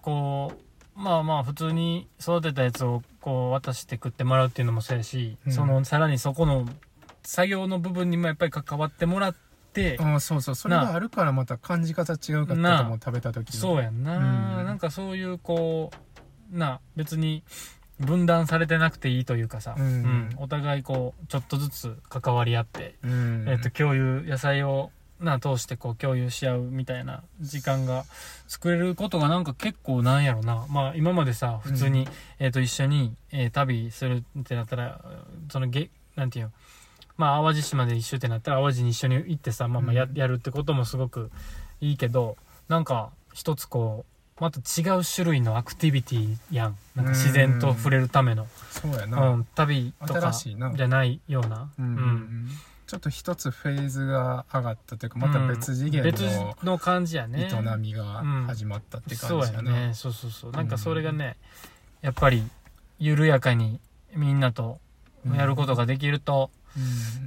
[0.00, 0.52] こ
[0.96, 5.52] うまあまあ普通に育てたやつをこう渡して食ってもらうっていうのもそうやし、うん。
[5.52, 6.66] そのさらにそこの
[7.22, 9.34] 作業の部分にもやっぱり関わってもらっ
[9.72, 10.54] てああそうそう。
[10.56, 13.60] それがあるからまた感じ方違うかったと思う食べた時の。
[13.60, 14.66] そうやんな、うん。
[14.66, 15.96] なんかそういうこう
[16.52, 17.42] な別に
[17.98, 23.44] 分断されてなくていいというかさ、うんお互いこうちょっとずつ関わり合ってうん。
[23.48, 28.04] えっと共有野菜をな通してこう共有し合うみたいな時間が
[28.48, 30.66] 作れることがなんか結構なんやろな。
[30.68, 32.08] まあ今までさ普通に、うん。
[32.40, 35.00] えっと一緒に、えー旅するってなったら
[35.50, 36.52] そのげなんていうの。
[37.16, 40.14] まあ淡路島で一緒ってなったら淡路に一緒に行ってさまあまあや,、うん。
[40.18, 41.30] やるってこともすごく
[41.80, 42.36] いいけど
[42.68, 44.11] なんか一つこう
[44.42, 46.76] また違う種類のアクティビティやん。
[46.96, 51.70] なんか自然と触れるための、そうやうな、ん、旅とかじゃないような、
[52.88, 57.48] ちょっと一つフェーズが上がったというかまた別次元別のの感じやね。
[57.52, 59.94] 営みが始まったってそう感じやな、やね。
[59.94, 60.52] そうそうそう。
[60.52, 61.36] なんかそれがね、
[62.00, 62.42] やっぱり
[62.98, 63.78] 緩やかに
[64.16, 64.80] みんなと
[65.24, 66.80] やることができるとう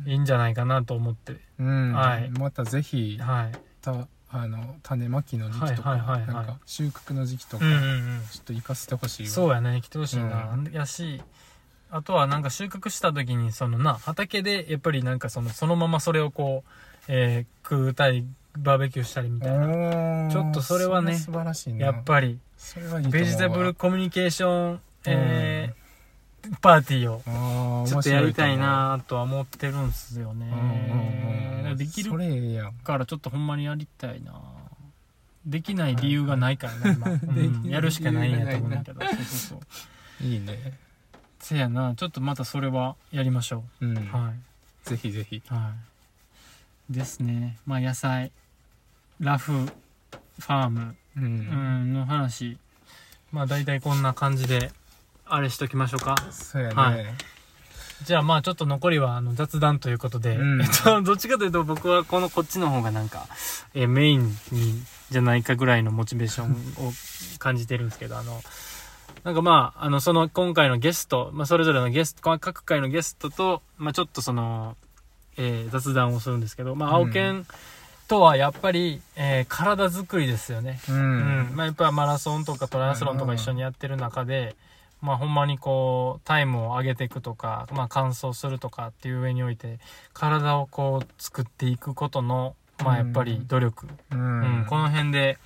[0.09, 0.11] ん。
[0.11, 1.93] いいんじゃないかなと思って、うん。
[1.93, 2.29] はい。
[2.31, 3.57] またぜひはい。
[3.81, 6.35] たあの種まきの時期とか、はいはいはいはい。
[6.35, 8.21] なんか収穫の時期とか、うんうんうん。
[8.31, 9.29] ちょっと行かせてほしいわ。
[9.29, 10.71] そうやね来てほしいな、うん。
[10.73, 11.21] やし
[11.91, 16.71] あとはなんか収穫した時にそのな畑でやっぱりなんかそのそのままそれをこう、
[17.07, 18.25] えー食うたり
[18.57, 20.29] バーベキューしたりみたいな。
[20.29, 21.87] ちょっとそれはね素晴らしいな。
[21.87, 23.25] やっぱりそれはいいと思うわ。
[23.25, 25.84] ベジタブルコミュニケーション、えー
[26.61, 27.85] パーティーを。
[27.87, 31.75] ちょっとやりたいなとは思ってるんすよね。
[31.77, 32.11] できる
[32.83, 34.33] からちょっとほんまにやりたいな。
[35.45, 39.01] できない理由がないからな今、うん やるしかないんやと思うんだけど。
[39.05, 39.61] そうそうそ
[40.21, 40.23] う。
[40.23, 40.73] いいね。
[41.39, 41.93] せやな。
[41.95, 43.85] ちょっとまたそれはやりましょう。
[43.85, 44.89] ん、う、はい。
[44.89, 45.43] ぜひぜひ。
[45.47, 45.73] は
[46.89, 46.93] い。
[46.93, 47.57] ですね。
[47.65, 48.31] まあ野菜。
[49.19, 49.69] ラフ。
[50.39, 52.57] ファーム、うん、うん、の話。
[53.31, 54.71] まあ大体こんな感じで
[55.27, 56.15] あれしときましょうか。
[56.31, 57.05] そうやね、はい。
[58.03, 60.61] じゃあまあちょっと残りはあの雑談ということで、うん。
[60.63, 63.27] えっと、どっちかというと僕はこのこっちの方がなんか、
[63.73, 66.51] えーメインにじゃないかぐらいのモチベーション
[66.87, 66.93] を
[67.39, 68.41] 感じてるんですけど、あの、
[69.23, 74.77] なんかまあ、あの、その今回のゲスト、まあそれぞれのゲスト、各回のゲストと、まあちょっとその、
[75.37, 77.45] えー雑談をするんですけど、まあ青犬
[78.07, 80.79] とはやっぱり、えー体作りですよね。
[80.89, 84.55] ううんん、まあやっぱマラソンとかトライアスロンとか一緒にやってる中で、
[85.05, 89.79] まあほんまにこうタイムを上げていくとか、まあ完走するとかっていう上において
[90.13, 94.61] 体をこう作っていくことのまあやっぱり努力、ううん。
[94.63, 95.37] んこの辺で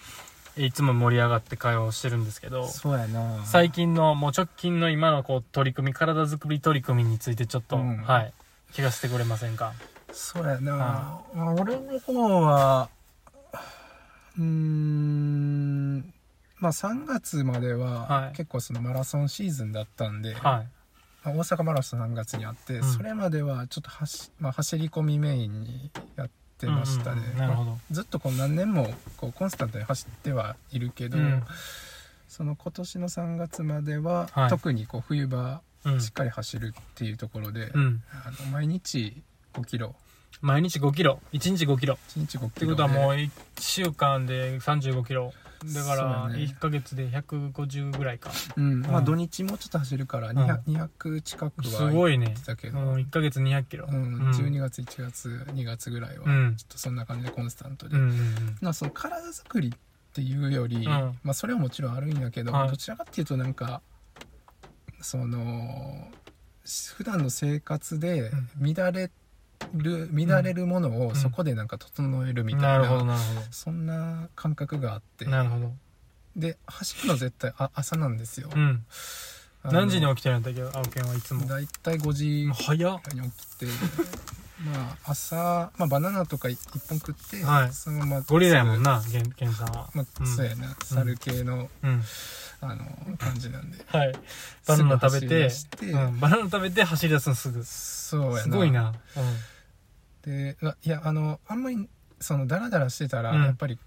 [0.58, 3.45] いつも盛り上がって会話をしてるんですけどそうやな。
[3.45, 7.98] 最近のもう直近の今のこう取り組み体作り取り組みについてちょっと、うん。
[7.98, 8.34] はい。
[8.74, 9.74] 聞かせてくれませんか？
[10.12, 12.89] そうやな、俺の方は
[14.38, 15.18] うーん
[16.60, 18.38] まあ3月までははい。
[18.38, 20.39] 結構そのマラソンシーズンだったんで、はい。
[21.24, 22.84] まあ大阪マラソン3月にあって、うん。
[22.84, 27.38] それまではちょっと走,、まあ、走り込みメインにやってましたね、うんうんうん。
[27.38, 27.72] なるほど。
[27.72, 31.43] まあずっとこう何年もこうコンスタントに走ってはいるけど、うん。
[32.28, 34.50] その今年の3月までは、はい。
[34.50, 36.02] 特にこう冬場うん。
[36.02, 38.04] しっかり走るっていうところで、うん。
[38.12, 39.22] あの毎日
[39.54, 39.95] 5キロ。
[40.41, 41.19] 毎日5キロ。
[41.32, 41.98] 1日5キロ。
[42.10, 45.34] 1日5ってキロ、ね、ことはもう1週間で35キロ
[45.65, 46.39] だからそうだね。
[46.39, 48.32] 1ヶ月で150ぐらいか。
[48.56, 48.82] うん。
[48.82, 50.38] まあうん土日もちょっと走るからうん。
[50.38, 52.28] 200,、200近くはすごいね。
[52.28, 53.88] 行ってたけど、うん1ヶ月200キロ。
[53.89, 53.95] うん。
[53.95, 54.30] うん。
[54.32, 56.56] 12月1月2月ぐらいはうん。
[56.56, 57.98] ちょっとそんな感じでコンスタントで、
[58.62, 59.72] まあその体作りっ
[60.13, 60.84] ていうより、ん。
[60.86, 62.69] まあそれはもちろんあるんやけど、はい。
[62.69, 63.82] どちらかっていうとなんか
[65.02, 66.08] その
[66.95, 69.10] 普段の生活で乱れ
[69.73, 73.19] る、乱れるものをそこでなんか整えるみたいな,、なるほどなる
[73.51, 75.25] そんな感覚があって。
[75.25, 75.71] ほどなるほど。
[76.36, 78.86] で走るの絶対あ朝なんですよ、うん。
[79.63, 80.62] 何時に起きてるんだっけ？
[80.62, 81.45] 青犬はいつも。
[81.45, 82.99] だいたい5時早っ。
[83.13, 83.65] に起きて
[84.63, 86.58] まあ朝、まあ、バナナとか1
[86.89, 87.73] 本食って、はい。
[87.73, 89.89] そのままゴリラやもんなゲンゲンさんは。
[89.93, 90.75] まあ、うんそうやな。
[90.84, 92.03] 猿系の、うん。
[92.62, 93.77] あの感じなんで。
[93.88, 94.13] はい。
[94.67, 95.49] バナナ食べて
[95.82, 96.19] うん。
[96.19, 97.63] バナナ食べて走り出すのすぐ。
[97.63, 98.39] そうやな。
[98.43, 98.93] すごいな
[100.29, 101.89] であいやあのあんまり
[102.19, 103.43] そのダラダラしてたら、うん。
[103.43, 103.77] やっぱり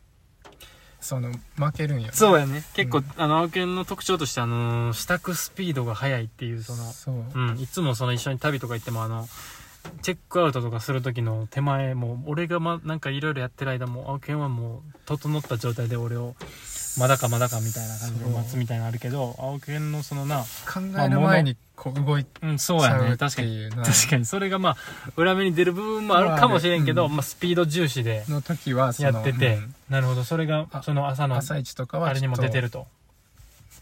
[1.00, 2.64] その負けるんよ、ね、そうやね。
[2.74, 7.58] 結構、うんあの青犬の特徴としてあのー支度スピードが速いっていうそのそう、うん。
[7.58, 9.28] いつもその一緒に旅とか行ってもあの
[10.02, 16.36] チェックアウトとかする時の手前もう俺がまなんかいろいろやってる間も青犬はもう整った状態で俺を
[16.98, 23.16] まだかまだかみたいな感じで待つみたいなのあるけど青犬のそのな考える前にこう動いうんそうやね。
[23.16, 23.70] 確かに。
[23.74, 24.24] 確かに。
[24.24, 24.76] それがまあ
[25.16, 27.16] 裏目に出る部分もあるかもしれんけど、まあねうん。
[27.16, 29.74] まあ、スピード重視での時はやってて、うん。
[29.88, 30.22] なるほど。
[30.22, 32.86] それがあその朝の朝一とかはあれにも出てると。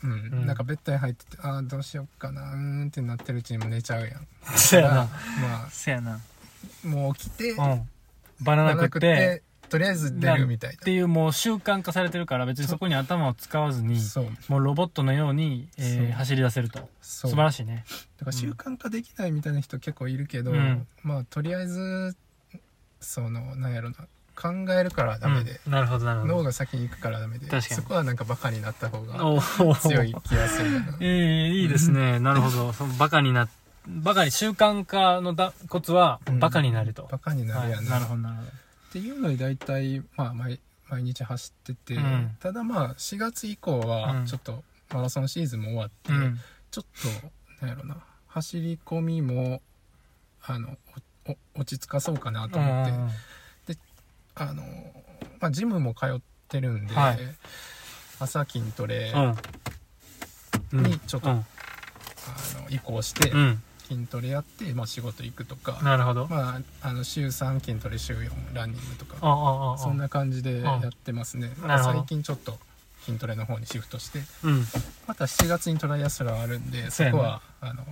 [0.03, 0.13] うん。
[0.13, 0.47] うん。
[0.47, 4.27] なんかベッドに入っててああどうしようかなうーんってなってるうちにもう寝ちゃうやん。
[4.57, 4.95] そうやな。
[5.43, 6.13] まそうやな。
[6.15, 7.89] あもう起きてうん。
[8.41, 13.99] バナナ食ってとりあえず出るみたいっていうもう習慣化されてるから別にそこに頭を使わずに
[14.49, 16.89] もうロボットのように、えー走り出せると。
[17.01, 17.85] 素晴らしいね。
[18.19, 20.87] だから習慣化できないみたいな人結構いるけど、うん。
[21.03, 22.17] まあとりあえず
[23.01, 23.97] そのなんやろな
[24.35, 25.73] 考えるからダメで、うん。
[25.73, 26.37] なるほどなるほど。
[26.39, 29.19] 脳が先に行くからダメでそこはなんかバカになった方が
[29.77, 30.97] 強い気がするな。
[31.01, 32.19] ええいいですね。
[32.19, 32.73] なるほど。
[32.73, 33.49] そのバカにな
[33.87, 36.39] バカに習慣化のだコツはうん。
[36.39, 38.49] バカになると、バカになはいるやんな、なるほどなるほど
[38.91, 42.37] っていうのに大体、まあ、毎毎日走ってて、うん。
[42.41, 44.27] ただまあ4月以降はうん。
[44.27, 46.39] ちょっとマラソンシーズンも終わって、うん。
[46.73, 46.87] ちょっ
[47.61, 49.63] となんやろな走り込みも
[50.43, 50.77] あの
[51.55, 53.11] 落ち着かそうかなと思って、うん
[54.37, 54.63] あの、
[55.39, 57.19] まあ、ジムも通ってるんで、はい。
[58.21, 59.13] 朝筋トレ、
[60.73, 61.37] にちょっとうん。
[61.37, 61.45] あ
[62.63, 66.29] の移行してうん筋トレやって、まあ、仕事行くとか、なるほど。
[66.29, 69.17] まあ、あの週3筋トレ週4ランニングとか。
[69.21, 72.59] ああああそんな感じでやってますね、最近ちょっと
[73.05, 74.21] 筋トレの方にシフトして。
[74.45, 74.65] うん。
[75.07, 77.85] また7月にトライアスロンあるんでそこはあの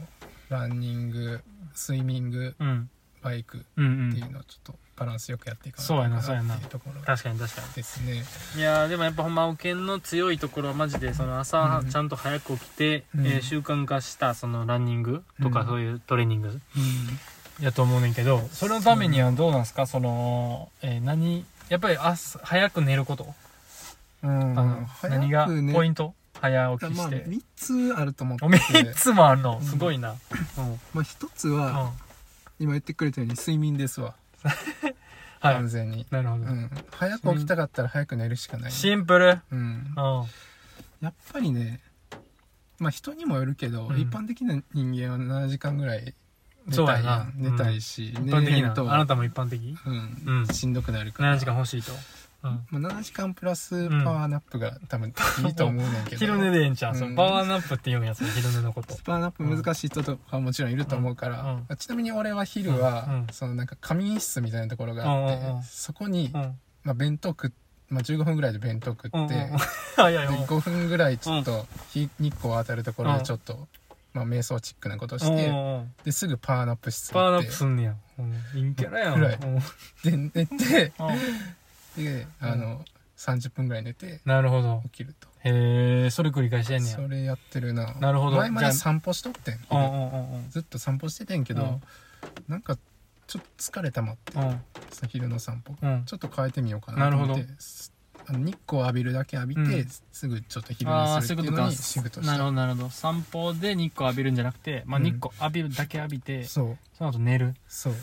[0.48, 1.40] ランニング
[1.74, 2.90] スイミングうん。
[3.20, 6.56] バイクっていうのをちょっとバランスよくやっていかそうやなそうやな。
[6.56, 7.68] ところ確かに確かに。
[7.74, 8.24] ですね。
[8.56, 13.26] いやーでもやっぱほんま青犬の強いところはマジでその朝うんちゃんと早く起きて、うん。
[13.26, 15.66] えー習慣化したそのランニングとかうん。
[15.66, 17.64] そういうトレーニングうん。
[17.64, 19.86] やと思うねんけどそれのためにはどうなんですか？
[19.86, 23.34] その、えー何やっぱり朝早く寝ること、
[24.22, 24.58] うん。
[24.58, 26.14] あの何がポイント？
[26.40, 29.58] 早起きまあして、3つあると思っておて3つもあるの？
[29.58, 30.16] うんすごいな、うん。
[30.94, 31.60] まあ、1つうん。
[31.60, 31.90] は
[32.60, 39.40] 今言ってくれたように睡眠ですわは い完全に、なるほど、うん、早く起きたかったら早く寝るしかない、シンプル。
[39.50, 40.26] うん、うん
[41.00, 41.80] やっぱりね
[42.78, 44.00] まあ人にもよるけど、うん。
[44.00, 46.14] 一般的な人間は7時間ぐらい
[46.66, 47.32] 寝たいやん。
[47.36, 48.70] 寝たいし、一般的な。
[48.70, 48.92] と。
[48.92, 49.76] あなたも一般的？
[49.84, 50.38] うん。
[50.40, 50.46] うん。
[50.46, 51.34] しんどくなるから。
[51.34, 51.98] 7時間欲しいと、うん、
[52.40, 55.08] まあ、7時間プラスパワーナップが多分
[55.44, 56.16] いいと思うねんけど。
[56.18, 57.14] 昼寝でええんちゃう、そうん。
[57.14, 58.96] のパワーナップって言うんやつ昼寝のこと。
[59.04, 61.66] パワーナップ難しい人とかはもちろんいると思うから、うん。
[61.68, 61.76] うん。
[61.76, 66.58] ちなみに俺は昼は、そのなんか仮眠室みたいなところがあって、そこに、うん。
[66.84, 67.50] まあ、弁当食っ
[67.90, 69.28] まあ、15分ぐらいで弁当食って、うんうんうん。
[69.28, 69.34] で
[69.96, 70.26] はいはい。
[70.26, 73.66] はい5分ぐらいちょっと日日光当たるところでちょっと、
[74.12, 75.52] まあ、瞑想チックなことして、
[76.04, 79.20] ですぐパワーナップ室パワーナップすんねや、うん、陰キャラやん。
[80.04, 81.16] で寝てうん
[82.04, 82.84] であの、
[83.16, 84.80] 30分ぐらい寝てなるほど。
[84.84, 85.28] 起きると。
[85.44, 86.96] へえそれ繰り返してんねや。
[86.96, 87.94] それやってるな。
[87.94, 88.36] なるほど。
[88.36, 89.74] 前まで散歩しとってんう。
[89.74, 90.50] んうんうんうん。
[90.50, 91.80] ずっと散歩しててんけど、
[92.48, 92.76] なんか
[93.26, 94.60] ちょっと疲れたまってうん。
[95.08, 95.74] 昼の散歩。
[95.82, 96.04] うん。
[96.04, 97.46] ちょっと変えてみようかなと思って
[98.26, 99.88] あの日光浴びるだけ浴びて、うん。
[100.12, 102.90] すぐちょっと昼ああ寝するっていうのにシフトしたなるほどなるほど。
[102.90, 105.04] 散歩で日光浴びるんじゃなくて、まあ、うん。
[105.04, 106.78] 日光浴びるだけ浴びて、そう。
[106.96, 107.54] その後寝る。
[107.66, 107.94] そう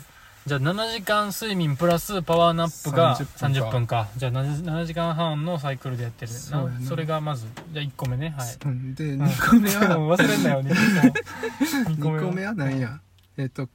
[0.46, 4.04] じゃあ7時間睡眠プラスパワーナップが30 30分分か。
[4.04, 6.30] かじゃあ 7, 7時間半のサイクルでやってる。
[6.30, 8.32] そうやななそれがまずじゃあ1個目ね。
[8.38, 8.56] はい。
[8.64, 12.18] うんでん2個目は 忘れんなよ2個目。
[12.20, 12.54] 2個目は。
[12.54, 13.00] 何や？
[13.36, 13.68] えっ、と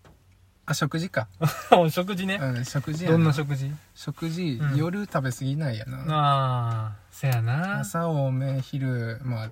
[0.66, 1.28] あ食事か、
[1.78, 2.40] お食事ね。
[2.42, 3.70] うん、食事やどんな食事？
[3.94, 4.78] 食事、うん。
[4.78, 5.98] 夜食べ過ぎないやな。
[6.08, 7.82] ああせやな。
[7.82, 9.52] 朝多め昼まあ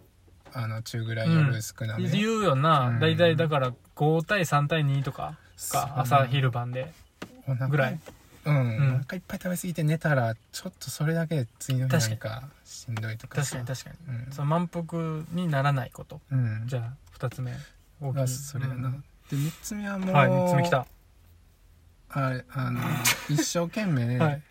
[0.53, 2.99] あの中ぐらい夜少なめ、言うよな、うん。
[3.01, 6.93] 大体だから5対3対2とかそうか朝昼晩で
[7.55, 7.99] ぐらい。
[8.45, 8.95] うん、うん。
[8.95, 13.95] お腹いっぱい食べ過ぎて寝たらちょっとそれだけで次の日なんかしんどいとか確さかに確かに、
[14.27, 14.31] うん。
[14.31, 16.21] その満腹にならないこと。
[16.31, 16.63] うん。
[16.65, 17.53] じゃあ2つ目。
[18.01, 18.19] 大きい。
[18.19, 19.03] がそれやな、うん。
[19.29, 20.85] で3つ目はもう、はい3つ目きた。
[22.11, 22.81] あれあの
[23.29, 24.41] 一生懸命はい。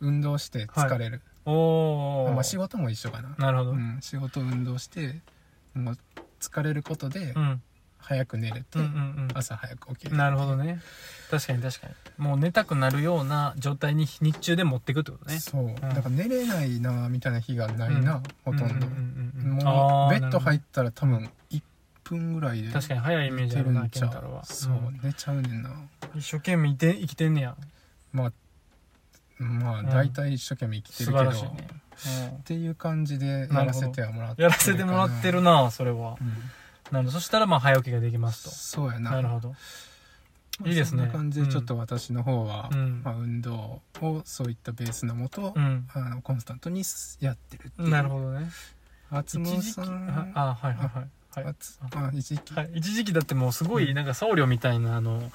[0.00, 3.70] 運動して疲れる、おお、まあ、仕事も一緒かな、なるほど。
[3.70, 5.20] うんうん、仕事運動して
[5.74, 5.98] もう
[6.40, 7.62] 疲れることでうん
[7.98, 10.80] 早く寝れて、うんうん朝早く起きるなるほどね。
[11.30, 11.94] 確かに確かに。
[12.18, 15.38] もう寝たくなるような状態に日中で持っていくってことね。
[15.38, 21.62] そう、だから寝れないなみたいな日がないな、ほとんど、うんうんうんうんもうベッド入っったら多分1
[22.04, 24.42] 分ぐらいで確かに早いイメージあるな健太郎は。
[24.42, 24.46] う。
[24.46, 25.00] そう、ん。
[25.02, 25.70] 寝ちゃうねんな。
[26.14, 27.56] 一生懸命いて生きてんねや。
[28.12, 28.32] まあ
[29.38, 29.86] まあうん。
[29.86, 36.16] 大体一生懸命生きて素るけど、晴らしいね、っていう感じでやらせてはもらってうんやらせてもらってるなそれは。
[36.20, 36.32] うん
[36.90, 39.10] なるほどそしたらまあ早起きができますそうやな。
[39.10, 39.48] となるほど。
[39.50, 39.56] ま
[40.66, 41.02] あいいですね。
[41.02, 43.02] そんな感じでちょっと私の方は、うん。
[43.04, 45.86] まあ、運動をそういったベースのもと、うん。
[45.92, 46.82] あのコンスタントに
[47.20, 47.88] やってるっていう。
[47.90, 48.50] なるほどね。
[49.10, 50.32] 厚一時期むさん。
[50.34, 51.08] ああはいはいはい。
[51.34, 51.44] はい。
[51.50, 55.30] 厚あ一時期、はい、一時期だってもうすごいなんか僧侶みたいなあの、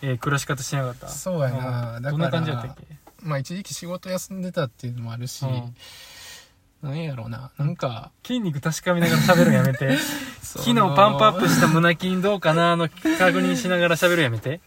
[0.00, 1.08] えー暮らし方しなかった。
[1.08, 1.56] そうやな。
[1.56, 2.02] だからうん。
[2.02, 2.86] どんな感じだったっけ？
[3.22, 5.74] まあ一時期仕事休んでたっていうのもあるし、うん
[6.82, 7.50] なんやろうな。
[7.58, 9.96] なんか筋肉確かめながら喋るのやめて。
[10.42, 14.60] 昨日パンプアップした胸筋どうかなの確認しながら喋るのやめて、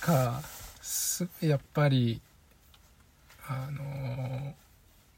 [0.00, 0.40] か
[0.80, 2.20] すごいやっぱり
[3.48, 4.64] あのー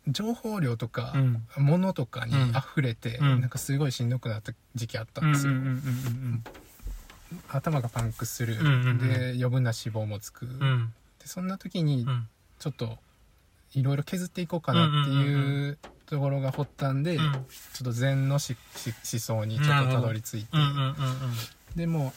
[0.09, 1.42] 情報量とか、うん。
[1.57, 2.57] 物とかにうん。
[2.57, 3.40] 溢れて、うん。
[3.40, 6.45] なんかすごいしんどくなった時期あったうんんですよ、うんうんうん
[7.49, 8.99] 頭がパンクする、うんうんうん。
[8.99, 10.62] で余分な脂肪もつく、うん。
[10.62, 12.29] うんでそんな時にうん。
[12.61, 12.99] ちょっと
[13.75, 17.33] いろいろ削っていこうかなってうんうんいうところが発端で、うん。
[17.33, 17.38] ちょ
[17.83, 20.49] っと禅の思想にちょっとたどり着いて、
[21.75, 22.12] でも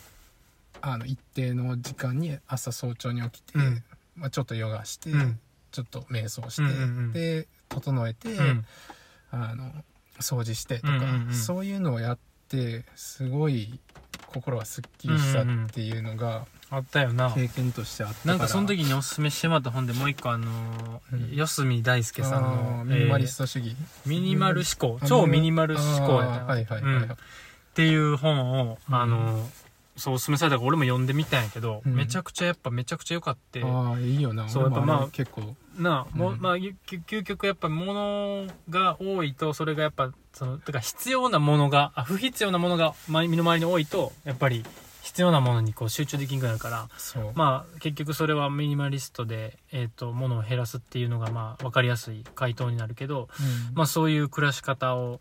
[0.81, 3.83] あの一定の時間に朝早朝に起きて、うん。
[4.15, 5.39] まあ、ちょっとヨガして、うん。
[5.71, 7.13] ちょっと瞑想して、うんうんうん。
[7.13, 8.65] で整えて、うん。
[9.31, 9.71] あの
[10.19, 11.33] 掃除してとか、うんうんうん。
[11.33, 13.79] そういうのをやってすごい
[14.27, 17.31] 心がすっきりしたっていうのがあったよな。
[17.31, 21.31] 経験としてあったなんかその時におすすめしてもらった本でもう一個あのうん。
[21.35, 23.75] 四隅大輔さんあのーミニマリスえト主義、ー
[24.09, 25.05] ミニマル思考。
[25.05, 27.03] 超ミニマル思考やったあーはいはいはい、はい。
[27.03, 27.11] うん。
[27.11, 27.15] っ
[27.73, 28.95] ていう本をうん。
[28.95, 29.49] あの
[29.97, 31.95] そうおすすめされたから俺も読んでみたんやけどうん。
[31.95, 33.63] めちゃくちゃやっぱめちゃくちゃ良かって。
[33.63, 34.43] ああいいよな。
[34.43, 35.55] 俺もそうやっぱまあれ結構。
[35.77, 44.65] なあ、もううんまあ、ゆ究究極やっぱ物が多いと、それがやっぱ、その、だから必要なものが、あ不必要なものがま身の回りに多いと、やっぱり
[45.09, 46.87] 必要なものにこう集中できなくなるから、
[47.33, 53.75] まあ結局それはミニマリストで、えっ、と、物を減らすっていうのがまあ分かりやすい回答になるけど、うん。
[53.75, 55.19] まあそういう暮らし方を、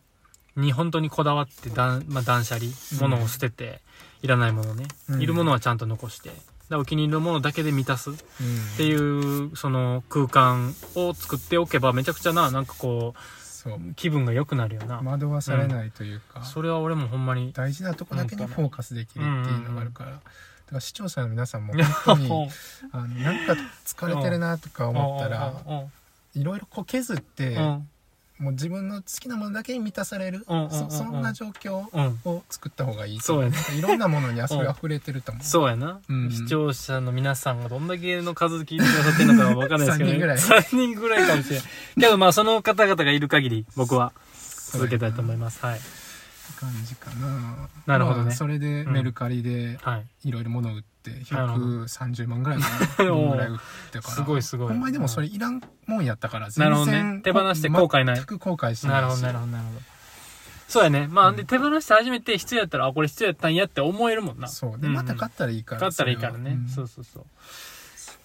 [0.56, 2.70] に本当にこだわって断,、まあ、断捨離、
[3.00, 3.80] 物を捨てて、
[4.20, 5.22] いらないものね、うん。
[5.22, 6.32] いるものはちゃんと残して、
[6.68, 8.10] でお気に入りのものだけで満たす。
[8.10, 8.16] うん。
[8.16, 8.18] っ
[8.76, 13.14] ていうその空間を作っておけばめちゃくちゃななんかこ
[13.68, 20.22] そうう気分が良くなるよな、惑わされないというか、それは俺もほんまに大事なとこだけにフォーカスできるっていうのがあるから、だか
[20.72, 22.50] ら視聴者の皆さんも 本当に
[22.92, 23.54] あのなんか
[23.84, 25.54] 疲れてるなとか思ったら
[26.34, 27.56] いろいろこう削って、
[28.38, 30.90] もう自分の好きなものだけに満たされる、うんうんうんうん。
[30.90, 32.20] そそんな状況うん。
[32.24, 33.56] を作った方がいいそうやね。
[33.76, 35.68] いろんなものにそれ溢れてると思う、そう。
[35.68, 36.30] やな、うん。
[36.30, 40.38] 視聴者の皆さんがどんだけの数聞いてくださってるのかは分かんないですけど、ね、三人ぐらい。
[40.38, 41.66] 3人ぐらいかもしれない
[42.00, 44.12] けどまあその方々がいる限り僕は
[44.72, 45.64] 続けたいと思います。
[45.64, 45.80] はい。
[46.58, 47.68] 感じかな。
[47.86, 48.24] なるほどね。
[48.26, 50.28] まあそれでメルカリではい。
[50.28, 51.64] いろいろ物を売ってなるほど。
[51.84, 52.68] 130万ぐらいか
[53.04, 53.58] な ぐらい売っ
[53.92, 54.14] たから。
[54.14, 54.68] すごいすごい。
[54.68, 57.20] ほんまにでもそれいらんもんやったからなるほどね。
[57.22, 58.16] 手放して後悔ない。
[58.16, 59.00] 全く後悔しないし。
[59.00, 59.80] なるほどなるほどなるほど。
[60.68, 61.08] そうやね。
[61.08, 64.48] まあ、で手放して初めて必要やったらあこれ必要やったんやって思えるもんな。
[64.48, 64.78] そう。
[64.78, 64.94] でんん。
[64.94, 67.24] また買ったらいいから買ったらいいからね、そうそうそう。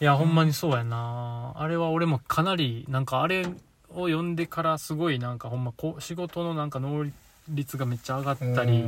[0.01, 1.53] いやほんまにそうやな。
[1.55, 3.45] あれは俺もかなりなんかあれ
[3.89, 7.05] を読んでからすごいなんかほんまこう仕事のなんか能
[7.49, 8.83] 率がめっちゃ上がったり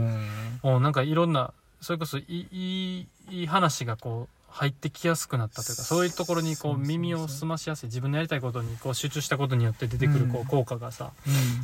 [0.63, 11.11] もうなんかいろんなそれこそいいいい話がこう入ってきやすくなったというかそういうところにこそう耳を澄ましやすい自分のやりたいことにこう集中したことによって出てくるこう効果がさ、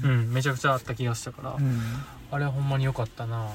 [0.04, 1.80] ううんん、めちゃくちゃあった気がしたから、うん。
[2.32, 3.50] あれはほんまに良かったな。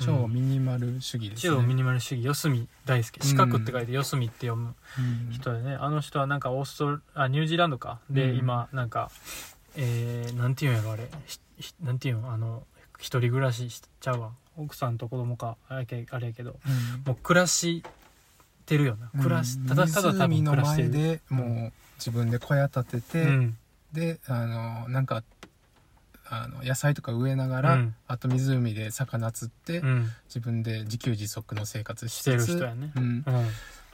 [0.00, 1.56] 超ミニマル主義ですね。
[1.56, 2.24] 超ミニマル主義。
[2.24, 3.26] 四隅大好き。
[3.26, 5.32] 四角って書いて四隅って読むうん。
[5.32, 5.74] 人でね。
[5.74, 7.98] あの人はなんかオーストあニュージーランドか。
[8.08, 8.38] で、うん。
[8.38, 9.10] 今なんか
[9.76, 11.08] えー、なんていうんやろあれ。
[11.82, 12.30] なんていうん？
[12.30, 12.62] あの
[12.98, 16.56] 一人暮らししちゃうわ奥さんと子供かあれやけあれやけど。
[16.66, 17.02] うん。
[17.06, 17.82] もう暮らし
[18.66, 19.10] てるよな。
[19.22, 20.90] 暮らし、ただただ多分暮らしてる。
[20.90, 23.56] 前でもう自分で小屋建てて、うん。
[23.92, 25.22] であのなんか
[26.30, 27.94] あの野菜とか植えながら、うん。
[28.06, 30.10] あと湖で魚釣って、うん。
[30.26, 32.92] 自分で自給自足の生活ししてる人やね。
[32.96, 33.24] うん。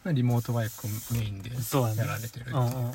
[0.04, 0.14] うん。
[0.14, 2.56] リモートワークメインでやられてるう。
[2.56, 2.92] うんうんうん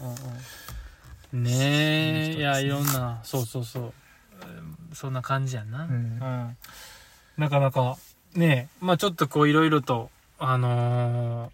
[1.33, 1.43] うん。
[1.43, 2.37] ねえね。
[2.37, 3.83] いやいろんなそうそうそう。
[3.83, 3.93] うん
[4.93, 5.85] そんな感じやな。
[5.85, 5.91] うん。
[5.91, 6.57] うん
[7.39, 7.97] なかなか
[8.35, 8.85] ねえ。
[8.85, 11.51] まあちょっとこういろいろとあの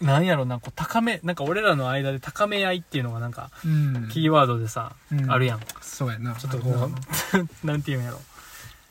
[0.00, 4.08] ーなんやろなこう高めなんか俺らの間で高め合いっていうのがなんかうん。
[4.12, 5.30] キーワードでさ、うん。
[5.30, 5.60] あるやん。
[5.80, 6.34] そうやな。
[6.36, 7.74] ちょっとこうな。
[7.76, 8.20] んていうんやろ。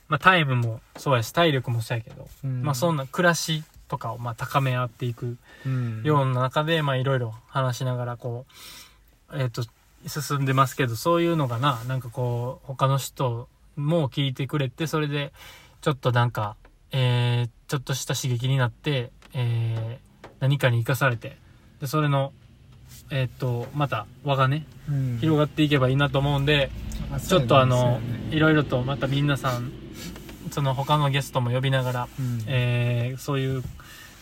[0.10, 2.62] まあタイムもそうやし体力もそうやけど、うん。
[2.64, 6.02] まあそんな暮らしとかをまあ高め合っていくうん。
[6.04, 8.46] ような中で、まあいろいろ話しながらこ
[9.32, 9.64] う、えっ、と、
[10.08, 15.32] 進んでますけど、そういうのがな、なんかこう、他の人も聞いてくれて、それで、
[15.82, 16.56] ちょっとなんか、
[16.92, 21.38] えー、ちょっとした刺激になって、えー、何かに生かされて、
[21.80, 22.34] で、それの、
[23.12, 25.18] えっ、と、また輪がね、うん。
[25.20, 26.72] 広がっていけばいいなと思うんで、
[27.12, 28.36] あちょっとあの、ね。
[28.36, 29.72] いろいろとまた皆さん、
[30.52, 32.44] その他のゲストも呼びながら、うん。
[32.48, 33.64] えー、そういう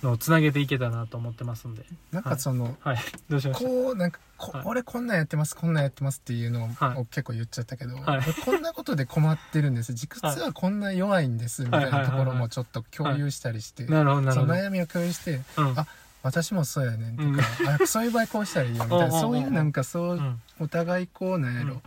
[0.03, 1.83] のをつなげていけたらなと思ってますんで。
[2.11, 2.97] なんかその、はい。
[3.29, 3.69] どうしました？
[3.69, 4.65] こうなんかこ、はい。
[4.65, 7.05] 俺こんなんやってますこんなんやってますっていうのを、はい。
[7.07, 8.21] 結構言っちゃったけど、はい。
[8.23, 9.93] 俺こんなことで困ってるんです。
[9.93, 13.85] 実はこんな弱いんですみたいなところもちょっと共有したりして。
[13.87, 15.79] その悩みを共有してうん。
[15.79, 15.87] あ
[16.23, 17.83] 私もそうやねんとか、うん。
[17.83, 20.41] あそういう場合こうしたらいいよみたいなそういうなんかそう、うん。
[20.59, 21.81] お互いこうなんやろ、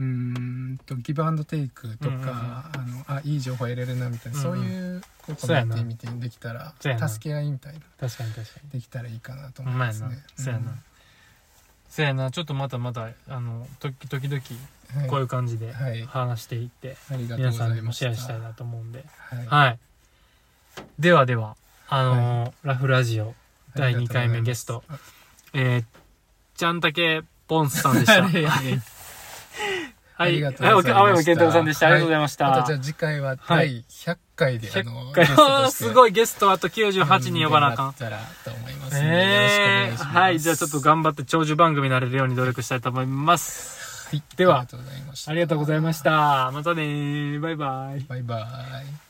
[0.00, 2.72] うーんとギブアンドテイクとか、うんうんうんあ
[3.08, 8.70] のあいい情報得れるなみたいな、うんうんそういうこうコミュニティみたいにできたら助け合いみたいな確かに確かに。
[8.70, 10.18] できたらいいかなと思いますね。。
[10.36, 10.74] そうやな。
[11.88, 12.30] そうやな。
[12.30, 14.40] ちょっとまたまた、あの、時時々、
[14.96, 17.64] うんこういう感じではい話していって、ありがとう皆ございました。
[17.66, 19.04] さんにもシェアしたいなと思うんで。
[19.28, 19.78] はいはい。
[20.98, 21.56] ではでは、
[21.88, 23.34] あのーラフラジオ
[23.76, 24.82] 第2回目ゲスト、
[25.52, 25.84] えー、
[26.56, 28.22] ちゃんたけポンスさんでした。
[30.20, 30.32] はい。
[30.32, 31.86] ありがとうございました青山健太郎さんでした。
[31.86, 32.52] ありがとうございました。
[32.54, 35.24] あとじゃあ次回は第100回で、あの100回。
[35.24, 37.88] あー すごいいゲストあと98人呼ばなあかん。
[37.90, 40.16] ったらと思いますので、よろしくお願えー、いします。
[40.18, 40.40] はい。
[40.40, 44.08] じゃあちょっと頑張って長寿番組になれるように努力したいと思います。
[44.10, 45.30] はいではありがとうございました。
[45.30, 46.50] ありがとうございました。
[46.52, 47.40] またねー。
[47.40, 48.00] バイバイ。
[48.00, 49.09] バイバイ。